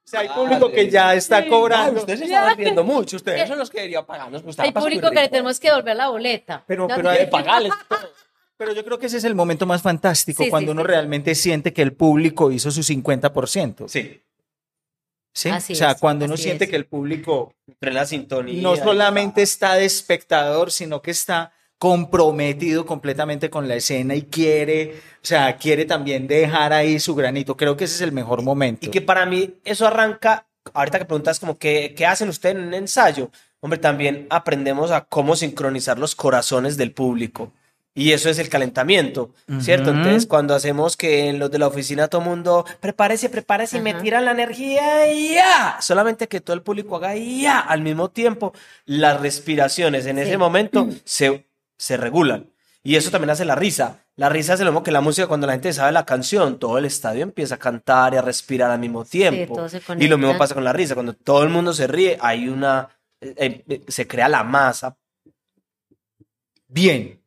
[0.06, 2.00] O sea, hay público que ya está cobrando.
[2.00, 4.40] ustedes están riendo mucho, ustedes son los que deberían pagarnos.
[4.42, 6.62] pues, Hay ustedes pasan muy público que le tenemos que devolver la boleta.
[6.66, 8.12] Pero- No, pero Hay hay- que pagarles todo.
[8.56, 10.86] Pero yo creo que ese es el momento más fantástico, Sí, cuando sí, uno sí.
[10.88, 13.88] realmente siente que el público hizo su 50%.
[13.88, 14.22] Sí,
[15.34, 15.48] ¿sí?
[15.50, 16.70] Así o sea, es, cuando uno siente es.
[16.70, 18.62] que el público entre la sintonía.
[18.62, 24.94] no solamente está de espectador, sino que está comprometido completamente con la escena y quiere,
[25.22, 27.56] o sea, quiere también dejar ahí su granito.
[27.56, 28.86] Creo que ese es el mejor momento.
[28.86, 32.68] Y que para mí eso arranca, ahorita que preguntas como qué, qué hacen ustedes en
[32.68, 37.52] un ensayo, hombre, también aprendemos a cómo sincronizar los corazones del público.
[37.98, 39.88] Y eso es el calentamiento, ¿cierto?
[39.88, 40.00] Ujú.
[40.00, 43.94] Entonces, cuando hacemos que en los de la oficina todo mundo prepárese, prepárese y me
[43.94, 45.78] tiran la energía y ya.
[45.80, 48.52] Solamente que todo el público haga ya al mismo tiempo,
[48.84, 51.45] las respiraciones en ese momento se,
[51.78, 52.50] se regulan.
[52.82, 54.04] Y eso también hace la risa.
[54.14, 56.78] La risa es lo mismo que la música cuando la gente sabe la canción, todo
[56.78, 59.54] el estadio empieza a cantar y a respirar al mismo tiempo.
[59.56, 62.16] todo se y lo mismo pasa con la risa, cuando todo el mundo se ríe,
[62.20, 62.88] hay una
[63.20, 64.96] eh, eh, se crea la masa.
[66.68, 67.20] Bien.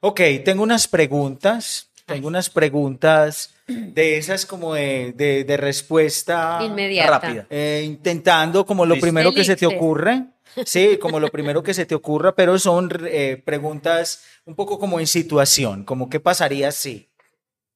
[0.00, 1.86] Ok, tengo unas preguntas.
[2.06, 7.20] Tengo unas preguntas de esas como de, de- de respuesta Inmediata.
[7.20, 7.46] rápida.
[7.48, 9.04] eh, intentando como lo Listo.
[9.04, 10.24] primero que se te ocurre.
[10.64, 15.00] Sí, como lo primero que se te ocurra, pero son eh, preguntas un poco como
[15.00, 17.08] en situación, como qué pasaría si.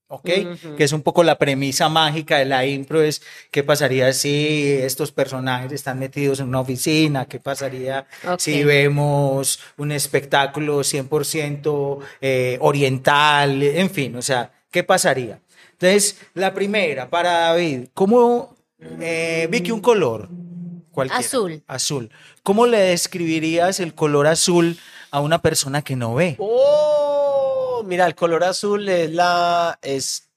[0.09, 0.29] ¿Ok?
[0.77, 5.13] Que es un poco la premisa mágica de la impro, es qué pasaría si estos
[5.13, 8.07] personajes están metidos en una oficina, qué pasaría
[8.39, 15.41] si vemos un espectáculo 100% eh, oriental, en fin, o sea, ¿qué pasaría?
[15.73, 18.55] Entonces, la primera, para David, ¿cómo,
[19.01, 20.29] eh, Vicky, un color?
[20.95, 21.21] Cualquiera.
[21.21, 21.65] Azul.
[21.67, 22.11] Azul.
[22.45, 24.79] ¿Cómo le describirías el color azul
[25.11, 26.37] a una persona que no ve?
[26.39, 30.31] Oh, mira, el color azul es la es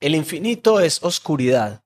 [0.00, 1.84] el infinito es oscuridad.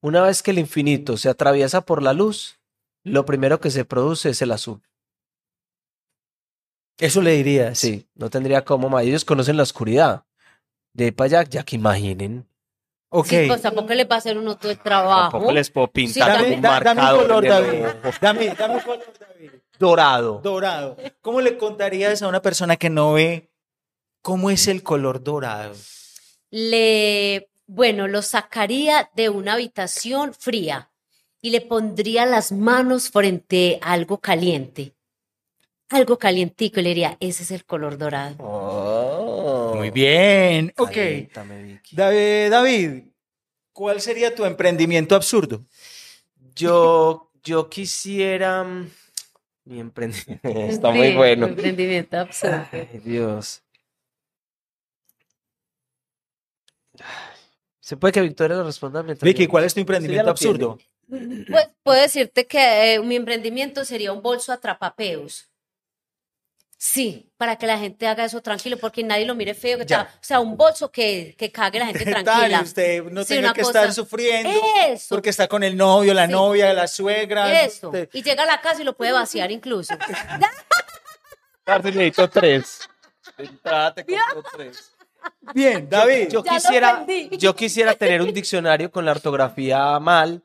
[0.00, 2.60] Una vez que el infinito se atraviesa por la luz,
[3.02, 4.80] lo primero que se produce es el azul.
[6.98, 7.78] Eso le dirías.
[7.78, 9.02] Sí, no tendría cómo más.
[9.04, 10.24] Ellos conocen la oscuridad.
[10.92, 12.46] De ahí para allá, ya que imaginen.
[13.16, 13.26] Ok.
[13.28, 15.30] Sí, pues tampoco le va a hacer uno todo el trabajo.
[15.30, 17.84] Tampoco les puedo pintar Sí, Dame, un da- dame un marcador color, David.
[18.20, 19.50] Dame, dame un color, David.
[19.78, 20.40] dorado.
[20.42, 20.96] Dorado.
[21.20, 23.50] ¿Cómo le contarías a una persona que no ve
[24.20, 25.74] cómo es el color dorado?
[26.50, 30.90] Le, bueno, lo sacaría de una habitación fría
[31.40, 34.94] y le pondría las manos frente a algo caliente.
[35.90, 38.36] Algo calientico y le diría, ese es el color dorado.
[38.40, 38.93] Oh.
[39.84, 40.72] Muy bien.
[40.78, 40.92] Ok.
[40.92, 41.96] Caliéntame, Vicky.
[41.96, 43.02] David, David,
[43.72, 45.64] ¿cuál sería tu emprendimiento absurdo?
[46.54, 48.64] Yo, yo quisiera.
[48.64, 48.90] mm,
[49.64, 50.48] Mi emprendimiento.
[50.48, 51.46] Está muy bueno.
[51.46, 52.66] Emprendimiento absurdo.
[52.72, 53.62] Ay, Dios.
[57.80, 60.78] ¿Se puede que Victoria lo responda mientras Vicky, ¿cuál es tu emprendimiento absurdo?
[61.06, 65.50] Pues puedo decirte que eh, mi emprendimiento sería un bolso atrapapeos.
[66.86, 69.78] Sí, para que la gente haga eso tranquilo, porque nadie lo mire feo.
[69.78, 70.02] Que tal.
[70.02, 72.60] O sea, un bolso que, que cague la gente Tal, tranquila.
[72.60, 74.50] usted no Sí, tenga que cosa- estar sufriendo
[74.86, 75.06] Eso.
[75.14, 76.32] porque está con el novio, la Sí.
[76.32, 77.62] novia, la suegra.
[77.64, 77.88] Eso.
[77.88, 79.94] usted- Y llega a la casa y lo puede vaciar incluso.
[81.64, 82.80] Parce, necesito tres.
[83.38, 84.92] De entrada te compro tres.
[85.54, 86.28] Bien, David.
[86.28, 90.42] Yo Ya lo quisiera, yo quisiera tener un diccionario con la ortografía mal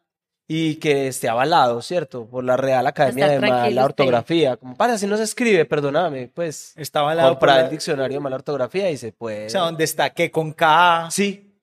[0.52, 2.26] y que esté avalado, ¿cierto?
[2.26, 3.86] Por la Real Academia de Mala.
[3.86, 4.58] Ortografía.
[4.58, 6.74] Como para si no se escribe, perdóname, pues.
[6.76, 9.46] Estaba al lado por Comprar la- el diccionario de mala ortografía y se puede.
[9.46, 11.08] O sea, donde está que con K.
[11.12, 11.54] Sí.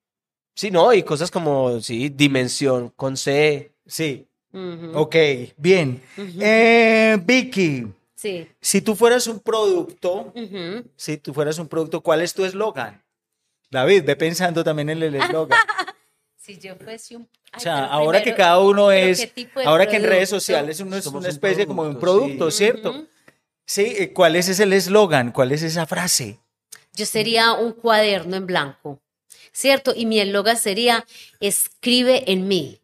[0.55, 3.73] Sí, no, y cosas como, sí, dimensión con C.
[3.85, 4.27] Sí.
[4.53, 5.17] Ujú, Ok,
[5.57, 6.01] bien.
[6.41, 8.49] Eh, Vicky, Sí.
[8.61, 10.33] si tú fueras un producto,
[10.97, 13.03] si tú fueras un producto, ¿cuál es tu eslogan?
[13.69, 15.59] David, ve pensando también en el eslogan.
[16.47, 17.29] Si yo fuese un...
[17.57, 19.33] O sea, ahora que cada uno ¿pero es,
[19.65, 22.59] ahora que en redes sociales uno es una un especie como de un producto, sí.
[22.59, 23.05] ¿cierto?
[23.65, 25.33] Sí, eh, ¿cuál es ese el eslogan?
[25.33, 26.39] ¿Cuál es esa frase?
[26.93, 29.03] Yo sería un cuaderno en blanco,
[29.51, 29.93] ¿cierto?
[29.97, 31.05] Y mi eslogan sería,
[31.41, 32.79] escribe en mí,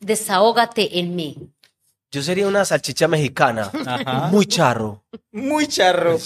[0.00, 1.50] desahógate en mí.
[2.10, 3.70] Yo sería una salchicha mexicana.
[3.86, 4.28] Ajá.
[4.28, 5.04] Muy charro.
[5.32, 6.18] Muy charro.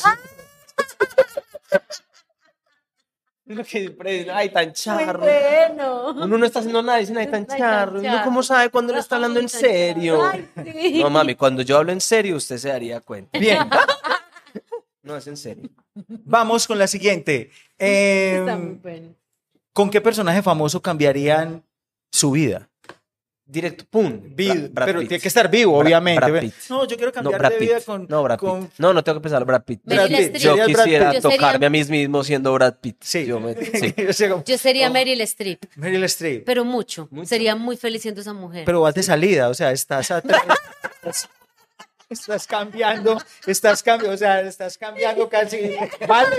[3.50, 5.18] Lo que siempre dicen, ay, tan charro.
[5.20, 6.10] bueno.
[6.10, 7.96] Uno no está haciendo nada, dicen, ay, tan Ay, tan charro.
[7.96, 8.24] ¿Y uno charro.
[8.24, 10.18] cómo sabe cuando le está hablando en serio?
[10.20, 10.44] charro.
[10.56, 11.00] Ay, sí.
[11.02, 13.36] No, mami, cuando yo hablo en serio, usted se daría cuenta.
[13.38, 13.58] Bien,
[15.02, 15.68] No es en serio.
[16.24, 17.50] vamos con la siguiente.
[17.78, 19.14] Eh, Está muy bueno.
[19.72, 21.64] ¿Con qué personaje famoso cambiarían
[22.12, 22.69] su vida?
[23.50, 24.20] Directo, pum.
[24.36, 25.08] Vid- Bra- Brad pero Pitt.
[25.08, 26.24] tiene que estar vivo, Bra- obviamente.
[26.30, 26.54] Brad Pitt.
[26.68, 27.68] No, yo quiero No, cambiar Brad de Pitt.
[27.68, 28.06] vida con.
[28.08, 28.72] no, Brad con- Pitt.
[28.78, 29.80] No, no tengo que pensar Brad Pitt.
[29.84, 30.36] Brad Pitt.
[30.36, 32.96] Yo quisiera sería- tocarme a mí mismo siendo Brad Pitt.
[33.00, 33.26] Sí.
[33.26, 33.54] Yo me-
[34.14, 34.34] sí.
[34.46, 34.92] Yo sería Oh.
[34.92, 36.44] Meryl Streep, Meryl Streep.
[36.44, 37.08] pero mucho.
[37.10, 37.28] Mucho.
[37.28, 38.64] Sería muy feliz siendo esa mujer.
[38.66, 40.42] Pero vas de salida, o sea, estás atrás.
[42.08, 45.76] Estás cambiando, estás cambiando, o sea, estás cambiando casi
[46.08, 46.36] vale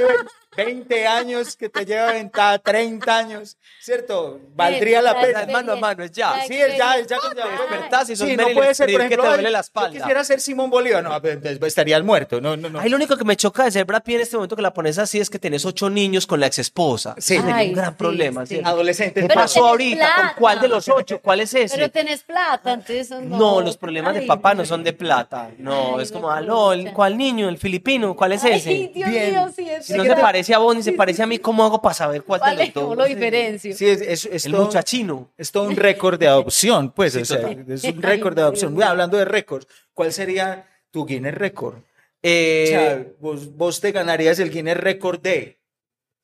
[0.56, 4.40] 20 años que te lleva ventaja, 30 años, ¿cierto?
[4.54, 5.42] Valdría la La pena.
[5.44, 6.42] Es mano a mano, es ya.
[6.46, 7.18] Sí, es ya, es ya.
[7.36, 9.50] ya, Despertás y sos Sí, no Meryl puede ser, por Streep que ejemplo, te duele
[9.52, 9.98] la Yo espalda.
[10.00, 12.80] quisiera ser Simón Bolívar, no, pues, entonces estaría el muerto, no, no, no.
[12.82, 14.74] Ay, lo único que me choca de ser Brad Pitt en este momento que la
[14.74, 17.16] pones así es que tenés ocho niños con la ex esposa.
[17.18, 17.38] Sí.
[17.44, 18.46] Ay, un gran sí, problema.
[18.46, 18.62] sí.
[18.64, 19.22] Adolescente.
[19.22, 20.06] ¿Qué Pero pasó ahorita?
[20.06, 20.36] ¿Con plata.
[20.38, 21.22] cuál de los ocho?
[21.22, 21.76] ¿Cuál es ese?
[21.78, 23.38] Pero tenés plata, entonces no.
[23.38, 25.50] No, los problemas de Ay, papá no son de plata.
[25.58, 26.94] No, Ay, es no, como, aló, ¿el- pucha.
[26.94, 27.48] ¿cuál niño?
[27.48, 28.16] ¿El filipino?
[28.16, 28.92] ¿Cuál es Ay, ese?
[28.94, 29.32] Dios Bien.
[29.32, 31.64] mío, sí, es Si no se parece a vos ni se parece a mí, ¿cómo
[31.64, 32.84] hago para saber cuál de Vale, los dos?
[32.84, 33.76] ¿cómo lo diferencio?
[33.76, 35.32] Sí, es, es, es El todo, muchachino.
[35.38, 38.74] es todo un récord de adopción, pues, Sí, o sea, es un récord de adopción.
[38.74, 41.76] Mira, hablando de récords, ¿cuál sería tu Guinness récord?
[41.76, 41.84] O
[42.24, 45.60] Eh, sea, vos, vos te ganarías el Guinness récord de...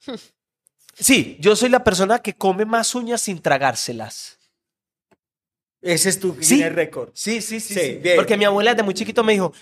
[0.94, 4.38] sí, yo soy la persona que come más uñas sin tragárselas.
[5.82, 6.56] Ese es tu Sí.
[6.56, 7.10] Guinness récord.
[7.14, 7.74] Sí, sí, sí.
[7.74, 7.92] Sí, sí.
[8.02, 8.16] bien.
[8.16, 9.54] Porque mi abuela desde muy chiquito me dijo,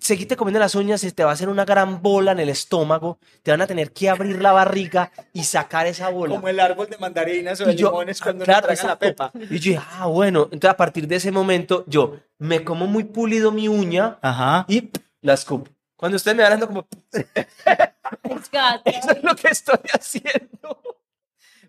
[0.00, 3.18] seguite comiendo las uñas y te va a hacer una gran bola en el estómago,
[3.42, 6.34] te van a tener que abrir la barriga y sacar esa bola.
[6.34, 8.98] Como el árbol de mandarinas o de yo, limones cuando ah, claro, uno traga la
[8.98, 9.30] pepa.
[9.34, 10.44] Y yo dije, ah, bueno.
[10.44, 14.64] Entonces, a partir de ese momento, yo me como muy pulido mi uña Ajá.
[14.68, 15.70] y la escupo.
[15.96, 21.01] Cuando ustedes me van dando como, eso es lo que estoy haciendo.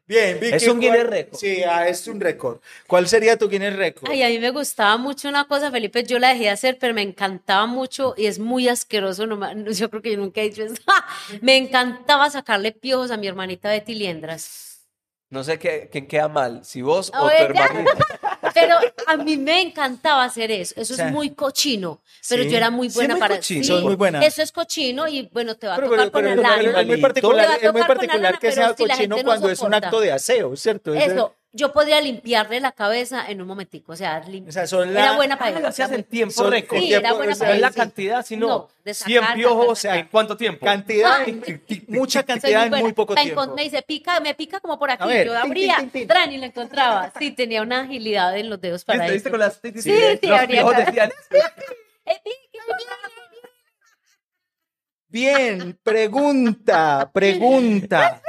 [0.06, 0.56] Bien, Vicky.
[0.56, 1.40] Es un Guinness ¿cuál- récord.
[1.40, 2.60] Sí, ah, es un récord.
[2.88, 4.10] ¿Cuál sería tu Guinness récord?
[4.12, 6.94] Ay, a mí me gustaba mucho una cosa, Felipe, yo la dejé de hacer, pero
[6.94, 10.64] me encantaba mucho y es muy asqueroso, no, yo creo que yo nunca he dicho
[10.64, 10.76] eso.
[11.42, 14.86] Me encantaba sacarle piojos a mi hermanita Betty Liendras.
[15.30, 17.98] No sé qué, quién queda mal, si vos A o tu hermanita.
[18.54, 18.76] Pero
[19.08, 20.74] a mí me encantaba hacer eso.
[20.78, 22.02] Eso O sea, es muy cochino.
[22.30, 22.50] Pero sí.
[22.50, 23.64] yo era muy Sí, buena muy para cochino.
[23.64, 24.24] sí, muy buena.
[24.24, 26.82] Eso es cochino y bueno, te va a Pero, tocar pero, con pero, la lana.
[26.82, 29.74] es muy particular, es muy particular lana, que sea si cochino no cuando es un
[29.74, 30.94] acto de aseo, ¿cierto?
[30.94, 33.92] Es- Eso, yo podría limpiarle la cabeza en un momentico.
[33.92, 35.88] O sea, lim- O sea, son era buena para Ah, eso.
[35.88, 36.78] muy- tiempo Son- récord.
[36.80, 37.76] en Sí, era tiempo, buena o sea, para No es la sí.
[37.80, 40.66] cantidad, sino No, de 100 sacar, piojos sacar, en cuánto tiempo.
[40.66, 41.20] cantidad,
[41.88, 43.48] mucha cantidad muy en muy poco tiempo.
[43.56, 45.08] Me dice, pica, me pica como por aquí.
[45.08, 45.78] Ver, yo abría,
[46.08, 47.14] tran, y lo encontraba.
[47.20, 49.14] Sí, tenía una agilidad en los dedos para ¿Viste, eso.
[49.16, 51.12] viste con las Sí, sí, los piojos que- decían,
[52.06, 52.20] Eh,
[55.08, 58.22] Bien, pregunta, pregunta.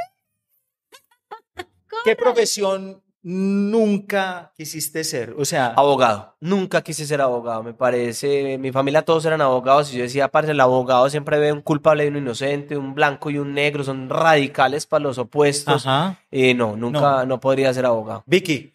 [2.05, 5.33] ¿Qué profesión nunca quisiste ser?
[5.37, 6.35] O sea, Abogado.
[6.39, 7.63] Nunca quise ser abogado.
[7.63, 8.57] Me parece.
[8.59, 12.05] Mi familia todos eran abogados y yo decía, parce, el abogado siempre ve un culpable
[12.05, 13.83] y un inocente, un blanco y un negro.
[13.83, 15.85] Son radicales para los opuestos.
[15.87, 16.19] ajá.
[16.31, 17.39] Eh, no, nunca, no.
[17.39, 18.23] podría ser abogado.
[18.27, 18.71] Vicky,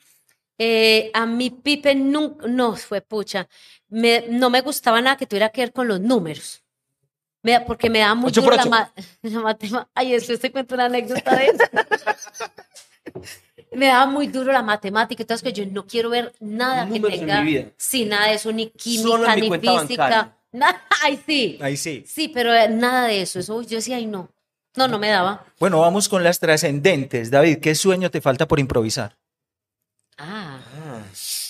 [0.58, 3.48] Eh, a mi Pipe nunca, no, fue pucha,
[3.88, 6.62] me, no me gustaba nada que tuviera que ver con los números.
[7.42, 8.92] Me porque me da por la, ma-
[9.22, 11.64] la matema- Ay, después te cuento una anécdota de eso.
[13.72, 17.18] me daba muy duro la matemática, entonces que yo no quiero ver nada que Números
[17.20, 17.70] tenga, mi vida.
[17.76, 22.04] sí, nada de eso, ni química, ni física, nada, ay, sí, ahí sí.
[22.06, 24.28] sí, pero eh, nada de eso, eso yo decía, ay, no,
[24.76, 25.44] no, no me daba.
[25.58, 27.30] Bueno, vamos con las trascendentes.
[27.30, 29.16] David, ¿qué sueño te falta por improvisar?
[30.18, 30.60] Ah,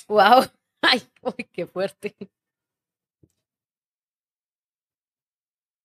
[0.09, 0.45] wow,
[0.83, 2.15] ay, uy, qué fuerte.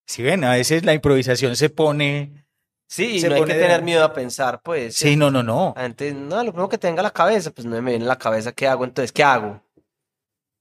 [0.08, 2.45] Si ven, a veces la improvisación se pone...
[2.88, 4.96] Sí, Se no hay que de- tener miedo a pensar, pues.
[4.96, 5.74] Sí, no, no, no.
[5.76, 8.18] Gente, no, lo primero que tenga en la cabeza, pues no me viene en la
[8.18, 9.62] cabeza qué hago, entonces, ¿qué hago?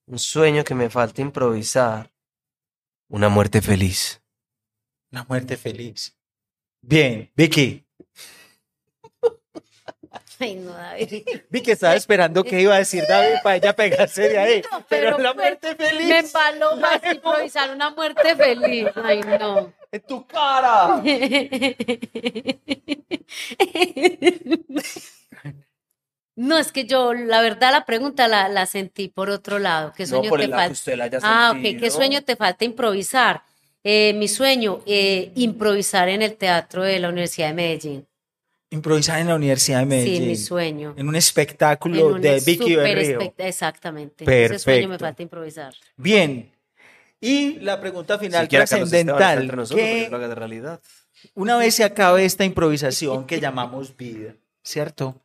[0.07, 2.11] Un sueño que me falta improvisar.
[3.09, 4.23] Una muerte feliz.
[5.13, 6.17] Una muerte feliz.
[6.81, 7.85] Bien, Vicky.
[10.41, 11.23] Ay, no, David.
[11.49, 14.63] Vicky estaba esperando que iba a decir David para ella pegarse de ahí.
[14.73, 16.09] No, pero, pero la muerte feliz.
[16.09, 18.89] Me embaló más improvisar una muerte feliz.
[18.97, 19.73] Ay, no.
[19.95, 21.01] ¡En tu cara!
[26.37, 29.93] No, es que yo, la verdad, la pregunta la, la sentí por otro lado.
[29.97, 31.21] ¿Qué No sueño por te falta?
[31.23, 31.79] Ah, ok.
[31.79, 33.45] ¿Qué sueño te falta improvisar?
[33.85, 38.07] Eh, mi sueño, eh, improvisar en el teatro de la Universidad de Medellín.
[38.71, 40.23] Improvisar en la Universidad de Medellín.
[40.23, 40.95] Sí, mi sueño.
[40.97, 43.33] En un espectáculo En un de Vicky Berrío.
[43.39, 44.25] Exactamente.
[44.25, 45.05] Ese sueño me Perfecto.
[45.05, 45.75] falta improvisar.
[45.97, 46.51] Bien.
[47.25, 49.47] Y la pregunta final Si trascendental.
[49.47, 50.81] nosotros, que porque lo haga de realidad.
[51.35, 55.23] una vez se acabe esta improvisación que llamamos vida, ¿cierto?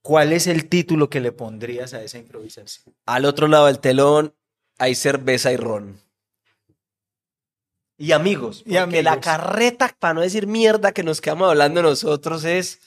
[0.00, 2.94] ¿Cuál es el título que le pondrías a esa improvisación?
[3.06, 4.34] Al otro lado del telón
[4.78, 5.98] hay cerveza y ron.
[7.96, 8.62] Y amigos.
[8.66, 12.80] Y porque la carreta, para no decir mierda que nos quedamos hablando nosotros, es.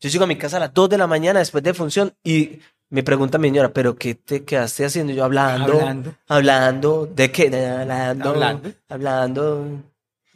[0.00, 2.60] Yo llego a mi casa a las 2 de la mañana después de función y
[2.94, 5.12] me pregunta mi señora, ¿pero qué te quedaste haciendo?
[5.12, 5.72] Yo hablando.
[5.74, 6.14] Hablando.
[6.28, 7.06] Hablando.
[7.14, 7.50] ¿De qué?
[7.50, 8.30] De- Hablando.
[8.30, 8.72] Hablando.
[8.88, 9.66] Hablando.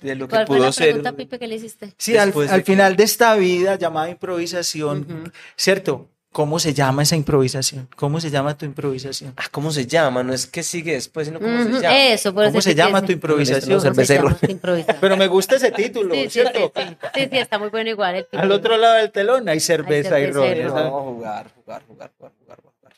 [0.03, 0.87] De lo que ¿Cuál fue pudo la ser.
[0.89, 1.95] pregunta, Pipe, que le hiciste?
[1.99, 5.33] Sí, al, al que- final de esta vida llamada improvisación.
[5.57, 6.09] ¿cierto?
[6.31, 7.89] ¿Cómo se llama esa improvisación?
[7.97, 9.33] ¿Cómo se llama tu improvisación?
[9.37, 10.23] Ah, ¿Cómo se llama?
[10.23, 11.97] No es que sigue después, sino cómo se llama.
[11.97, 13.71] Eso, por ¿Cómo se llama tu improvisación?
[13.77, 14.99] No, cerveza y ¿Cómo se llama improvisación?
[15.01, 16.71] Pero me gusta ese título, Sí, ¿cierto?
[16.77, 16.83] sí,
[17.15, 18.15] sí, sí, está muy bueno igual.
[18.17, 20.57] El Al otro lado del telón hay cerveza, y cerveza ron.
[20.57, 20.67] y ron.
[20.79, 22.93] Esa- No, jugar, jugar, jugar, jugar, jugar, jugar.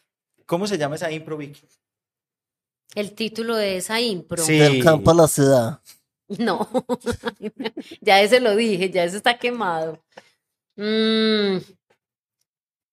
[0.47, 1.63] ¿Cómo se llama esa impro, Vicky?
[2.97, 4.43] El título de esa impro.
[4.43, 4.59] Sí.
[4.59, 5.81] Del campo a la ciudad.
[6.39, 6.69] No,
[8.01, 10.01] ya ese lo dije, ya ese está quemado.
[10.77, 11.57] Mm,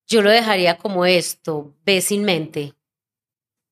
[0.08, 2.74] yo lo dejaría como esto, ve sin mente.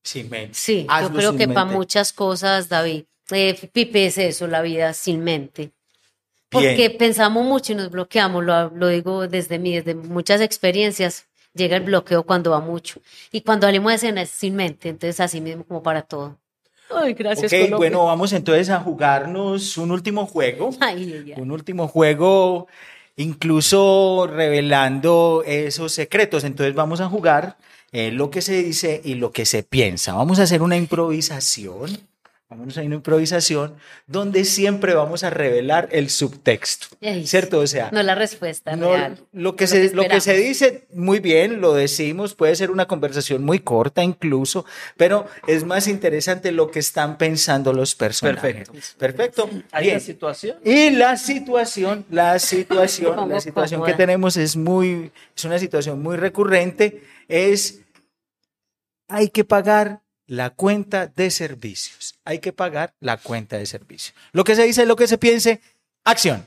[0.03, 0.53] Sin mente.
[0.53, 1.77] Sí, Hazlo yo creo que para mente.
[1.77, 5.71] muchas cosas, David, eh, Pipe es eso, la vida sin mente.
[6.49, 6.97] Porque Bien.
[6.97, 11.83] pensamos mucho y nos bloqueamos, lo, lo digo desde mí, desde muchas experiencias, llega el
[11.83, 13.01] bloqueo cuando va mucho.
[13.31, 16.37] Y cuando salimos de escena es sin mente, entonces así mismo como para todo.
[16.89, 17.51] Ay, gracias.
[17.51, 17.77] Ok, Colombia.
[17.77, 20.69] bueno, vamos entonces a jugarnos un último juego.
[20.79, 21.41] Ay, ay, ay.
[21.41, 22.67] Un último juego,
[23.17, 26.43] incluso revelando esos secretos.
[26.43, 27.57] Entonces vamos a jugar
[27.91, 30.13] eh, lo que se dice y lo que se piensa.
[30.13, 31.97] Vamos a hacer una improvisación.
[32.47, 33.75] Vamos a una improvisación
[34.05, 36.87] donde siempre vamos a revelar el subtexto.
[37.01, 37.59] Ay, ¿Cierto?
[37.59, 39.17] O sea, No la respuesta no, real.
[39.33, 42.69] lo, que lo se, que lo que se dice muy bien, lo decimos, puede ser
[42.69, 44.63] una conversación muy corta incluso,
[44.95, 48.69] pero es más interesante lo que están pensando los personajes.
[48.69, 48.97] Perfecto.
[48.99, 49.49] Perfecto.
[49.71, 49.95] ¿Hay Bien.
[49.95, 50.57] una situación?
[50.63, 56.15] Y la situación, la situación, la situación que tenemos es muy, es una situación muy
[56.15, 57.81] recurrente, es
[59.07, 62.19] hay que pagar la cuenta de servicios.
[62.25, 64.15] Hay que pagar la cuenta de servicios.
[64.31, 65.61] Lo que se dice, lo que se piense,
[66.03, 66.45] acción.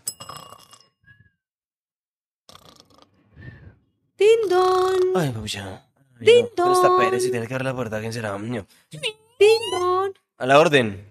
[4.18, 5.64] Ding dong, Ay, pucha.
[5.64, 5.88] No.
[6.18, 6.96] Pero está.
[6.98, 8.00] Pérez y tiene que abrir la puerta.
[8.00, 8.36] ¿Quién será?
[8.36, 8.66] Ño.
[8.90, 10.12] ding dong.
[10.38, 11.08] A la orden.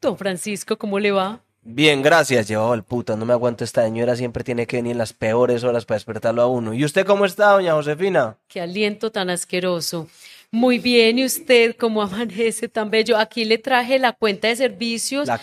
[0.00, 1.42] Don Francisco, ¿cómo le va?
[1.60, 2.48] Bien, gracias.
[2.48, 3.16] Llevaba el puta.
[3.16, 4.16] No me aguanto esta señora.
[4.16, 6.72] Siempre tiene que venir en las peores horas para despertarlo a uno.
[6.72, 8.38] ¿Y usted cómo está, doña Josefina?
[8.48, 10.08] Qué aliento tan asqueroso.
[10.50, 13.16] Muy bien, ¿y usted cómo amanece tan bello?
[13.18, 15.28] Aquí le traje la cuenta de servicios.
[15.28, 15.40] La-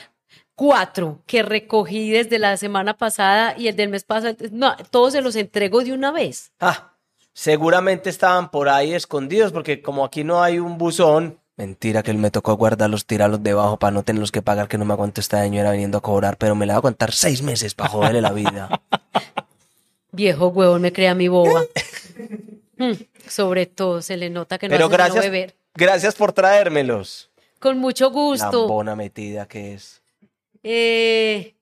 [0.57, 4.37] Cuatro que recogí desde la semana pasada y el del mes pasado.
[4.51, 6.53] No, todos se los entrego de una vez.
[6.61, 6.93] Ah,
[7.33, 11.41] seguramente estaban por ahí escondidos porque como aquí no hay un buzón.
[11.57, 14.85] Mentira que él me tocó guardarlos, tirarlos debajo para no tenerlos que pagar, que no
[14.85, 17.75] me aguanto esta señora viniendo a cobrar, pero me la va a aguantar seis meses
[17.75, 18.81] para joderle la vida.
[20.13, 21.63] Viejo huevón, me crea mi boba.
[23.27, 25.55] Sobre todo, se le nota que no pero hace sino beber.
[25.73, 27.29] gracias por traérmelos.
[27.59, 28.45] Con mucho gusto.
[28.61, 30.01] Lambona metida que es.
[30.63, 31.55] Eh,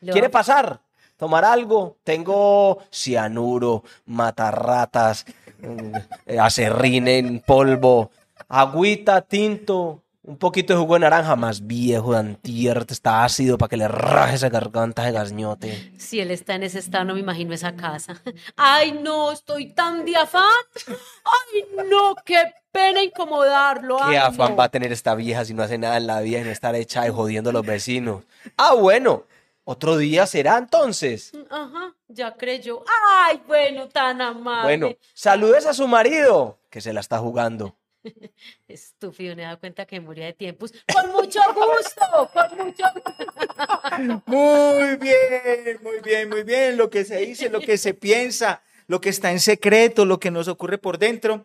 [0.00, 0.80] lo- ¿Quiere pasar?
[1.16, 1.96] ¿Tomar algo?
[2.04, 5.26] Tengo cianuro, matarratas,
[6.26, 8.10] eh, acerrín en polvo,
[8.48, 13.68] agüita, tinto, un poquito de jugo de naranja más viejo, de antier, está ácido para
[13.68, 15.92] que le raje esa garganta de gañote.
[15.98, 18.22] Si él está en ese estado, no me imagino esa casa.
[18.56, 20.48] Ay, no, estoy tan de afán.
[20.86, 22.36] Ay, no, qué
[22.70, 23.96] pena incomodarlo.
[23.96, 24.56] ¿Qué Ay, afán no.
[24.56, 26.76] va a tener esta vieja si no hace nada en la vida y no estar
[26.76, 28.22] hecha y jodiendo a los vecinos?
[28.56, 29.24] Ah, bueno,
[29.64, 31.32] otro día será entonces.
[31.50, 32.84] Ajá, ya creyó.
[33.26, 34.62] Ay, bueno, tan amable.
[34.62, 37.74] Bueno, saludes a su marido, que se la está jugando.
[38.68, 40.72] Estúpido, me he dado cuenta que moría de tiempos.
[40.92, 44.22] Con mucho gusto, con mucho gusto.
[44.26, 46.76] Muy bien, muy bien, muy bien.
[46.76, 50.30] Lo que se dice, lo que se piensa, lo que está en secreto, lo que
[50.30, 51.44] nos ocurre por dentro.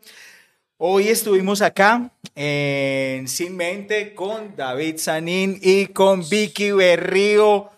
[0.77, 7.71] Hoy estuvimos acá en Sin Mente con David Sanín y con Vicky Berrío.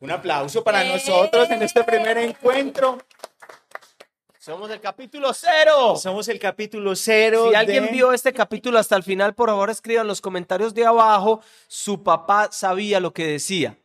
[0.00, 2.98] Un aplauso para nosotros en este primer encuentro.
[4.48, 5.96] Somos el capítulo cero.
[5.96, 7.48] Somos el capítulo cero.
[7.50, 10.86] Si alguien vio este capítulo hasta el final, por favor escriban en los comentarios de
[10.86, 11.42] abajo.
[11.66, 13.76] Su papá sabía lo que decía.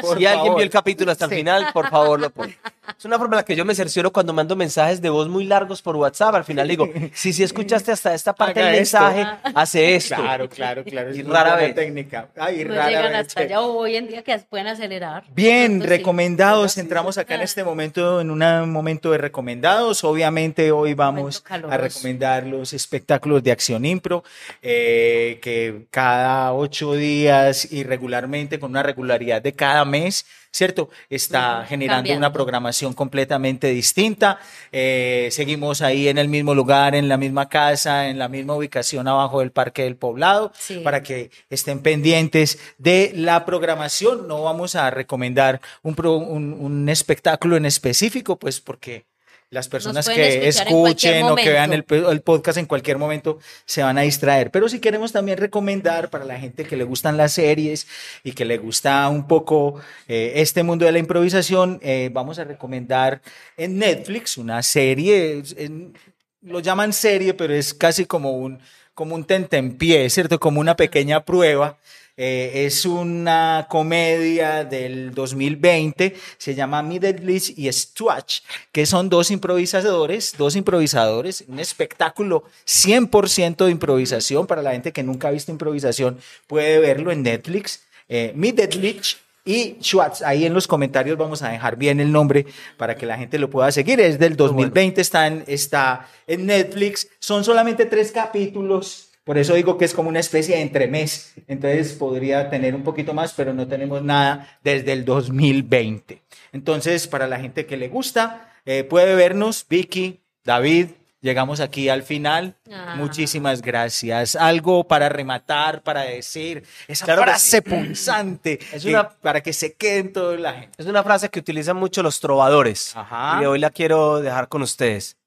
[0.00, 0.56] Por si alguien favor.
[0.56, 1.36] vio el capítulo hasta el Sí.
[1.38, 2.56] final, por favor lo pone.
[2.98, 5.44] Es una forma en la que yo me cercioro cuando mando mensajes de voz muy
[5.44, 6.34] largos por WhatsApp.
[6.34, 8.98] Al final digo, si si escuchaste hasta esta parte Haga del esto.
[9.00, 10.14] mensaje, hace esto.
[10.16, 11.14] Claro, claro, claro.
[11.14, 11.74] Y es muy rara vez.
[11.74, 12.28] técnica.
[12.36, 15.24] Ay, No rara llegan vez, hasta allá o hoy en día que pueden acelerar.
[15.34, 15.90] Bien, Pronto sí.
[15.90, 16.72] recomendados.
[16.72, 16.80] Sí.
[16.80, 20.02] Entramos acá en este momento, en un momento de recomendados.
[20.04, 24.24] Obviamente hoy vamos a recomendar los espectáculos de Acción Impro,
[24.62, 30.88] eh, que cada ocho días y regularmente, con una regularidad de cada mes, ¿cierto?
[31.10, 32.18] Está generando cambiando.
[32.26, 34.38] una programación completamente distinta.
[34.72, 39.08] Eh, seguimos ahí en el mismo lugar, en la misma casa, en la misma ubicación
[39.08, 40.78] abajo del Parque del Poblado, Sí.
[40.84, 44.28] para que estén pendientes de la programación.
[44.28, 49.07] No vamos a recomendar un, pro- un, un espectáculo en específico, pues porque
[49.50, 54.02] las personas que escuchen o que vean el, podcast en cualquier momento se van a
[54.02, 54.50] distraer.
[54.50, 57.86] Pero si queremos también recomendar para la gente que le gustan las series
[58.24, 62.44] y que le gusta un poco eh, este mundo de la improvisación, eh, vamos a
[62.44, 63.22] recomendar
[63.56, 65.94] en Netflix una serie, en-
[66.42, 68.60] lo llaman serie, pero es casi como un,
[68.94, 70.38] como un tentempié, ¿cierto?
[70.38, 71.78] Como una pequeña prueba.
[72.20, 78.42] Eh, es una comedia del 2020, se llama Middleditch y Stretch,
[78.72, 85.04] que son dos improvisadores, dos improvisadores, un espectáculo 100% de improvisación para la gente que
[85.04, 87.84] nunca ha visto improvisación, puede verlo en Netflix.
[88.08, 92.46] Eh, Middleditch y Schwartz, ahí en los comentarios vamos a dejar bien el nombre
[92.76, 94.00] para que la gente lo pueda seguir.
[94.00, 97.08] Es del 2020, está en, está en Netflix.
[97.20, 99.07] Son solamente tres capítulos.
[99.28, 101.34] Por eso digo que es como una especie de entremés.
[101.48, 106.22] Entonces podría tener un poquito más, pero no tenemos nada desde el 2020.
[106.52, 109.66] Entonces, para la gente que le gusta, eh, puede vernos.
[109.68, 110.86] Vicky, David,
[111.20, 112.56] llegamos aquí al final.
[112.72, 112.94] Ah.
[112.96, 114.34] Muchísimas gracias.
[114.34, 119.52] Algo para rematar, para decir, esa Claro que frase punzante Es que- una- para que
[119.52, 120.70] se quede en toda la gente.
[120.78, 122.96] Es una frase que utilizan mucho los trovadores.
[122.96, 123.42] Ajá.
[123.42, 125.18] Y hoy la quiero dejar con ustedes.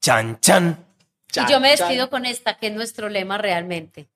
[0.00, 0.85] Chan, chan.
[1.34, 2.08] Y yo me despido chan.
[2.10, 4.08] con esta, que es nuestro lema realmente.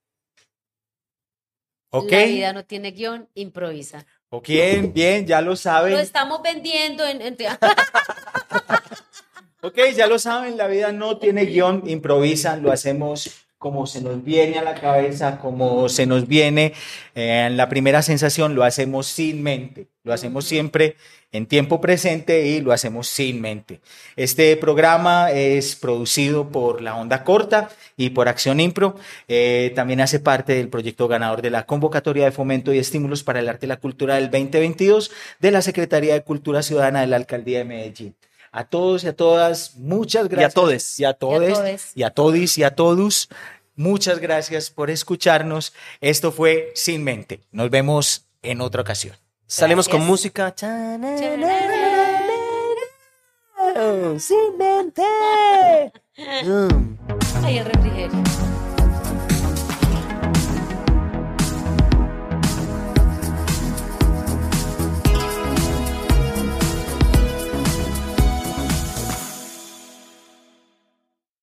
[1.92, 4.06] Ok, La vida no tiene guion, improvisa.
[4.28, 5.92] ok, bien, bien, ya lo saben.
[5.92, 7.20] Lo estamos vendiendo en...
[7.20, 7.36] en-
[9.62, 13.28] Ok, ya lo saben, la vida no tiene guion, improvisan, lo hacemos
[13.60, 16.72] como se nos viene a la cabeza, como se nos viene
[17.14, 20.96] eh, en la primera sensación, lo hacemos sin mente, lo hacemos siempre
[21.30, 23.82] en tiempo presente y lo hacemos sin mente.
[24.16, 28.96] Este programa es producido por La Onda Corta y por Acción Impro.
[29.28, 33.40] Eh, también hace parte del proyecto ganador de la convocatoria de fomento y estímulos para
[33.40, 37.16] el arte y la cultura del 2022 de la Secretaría de Cultura Ciudadana de la
[37.16, 38.16] Alcaldía de Medellín.
[38.52, 40.54] A todos y a todas, muchas gracias.
[40.54, 41.00] todes.
[41.00, 41.92] Y a todes.
[41.94, 43.28] Y a todis y a todos.
[43.76, 45.72] Muchas gracias por escucharnos.
[46.00, 47.40] Esto fue Sin Mente.
[47.52, 49.16] Nos vemos en otra ocasión.
[49.46, 50.54] Salimos con música.
[54.18, 55.02] Sin mente.
[57.42, 58.22] Ay, el refrigerio.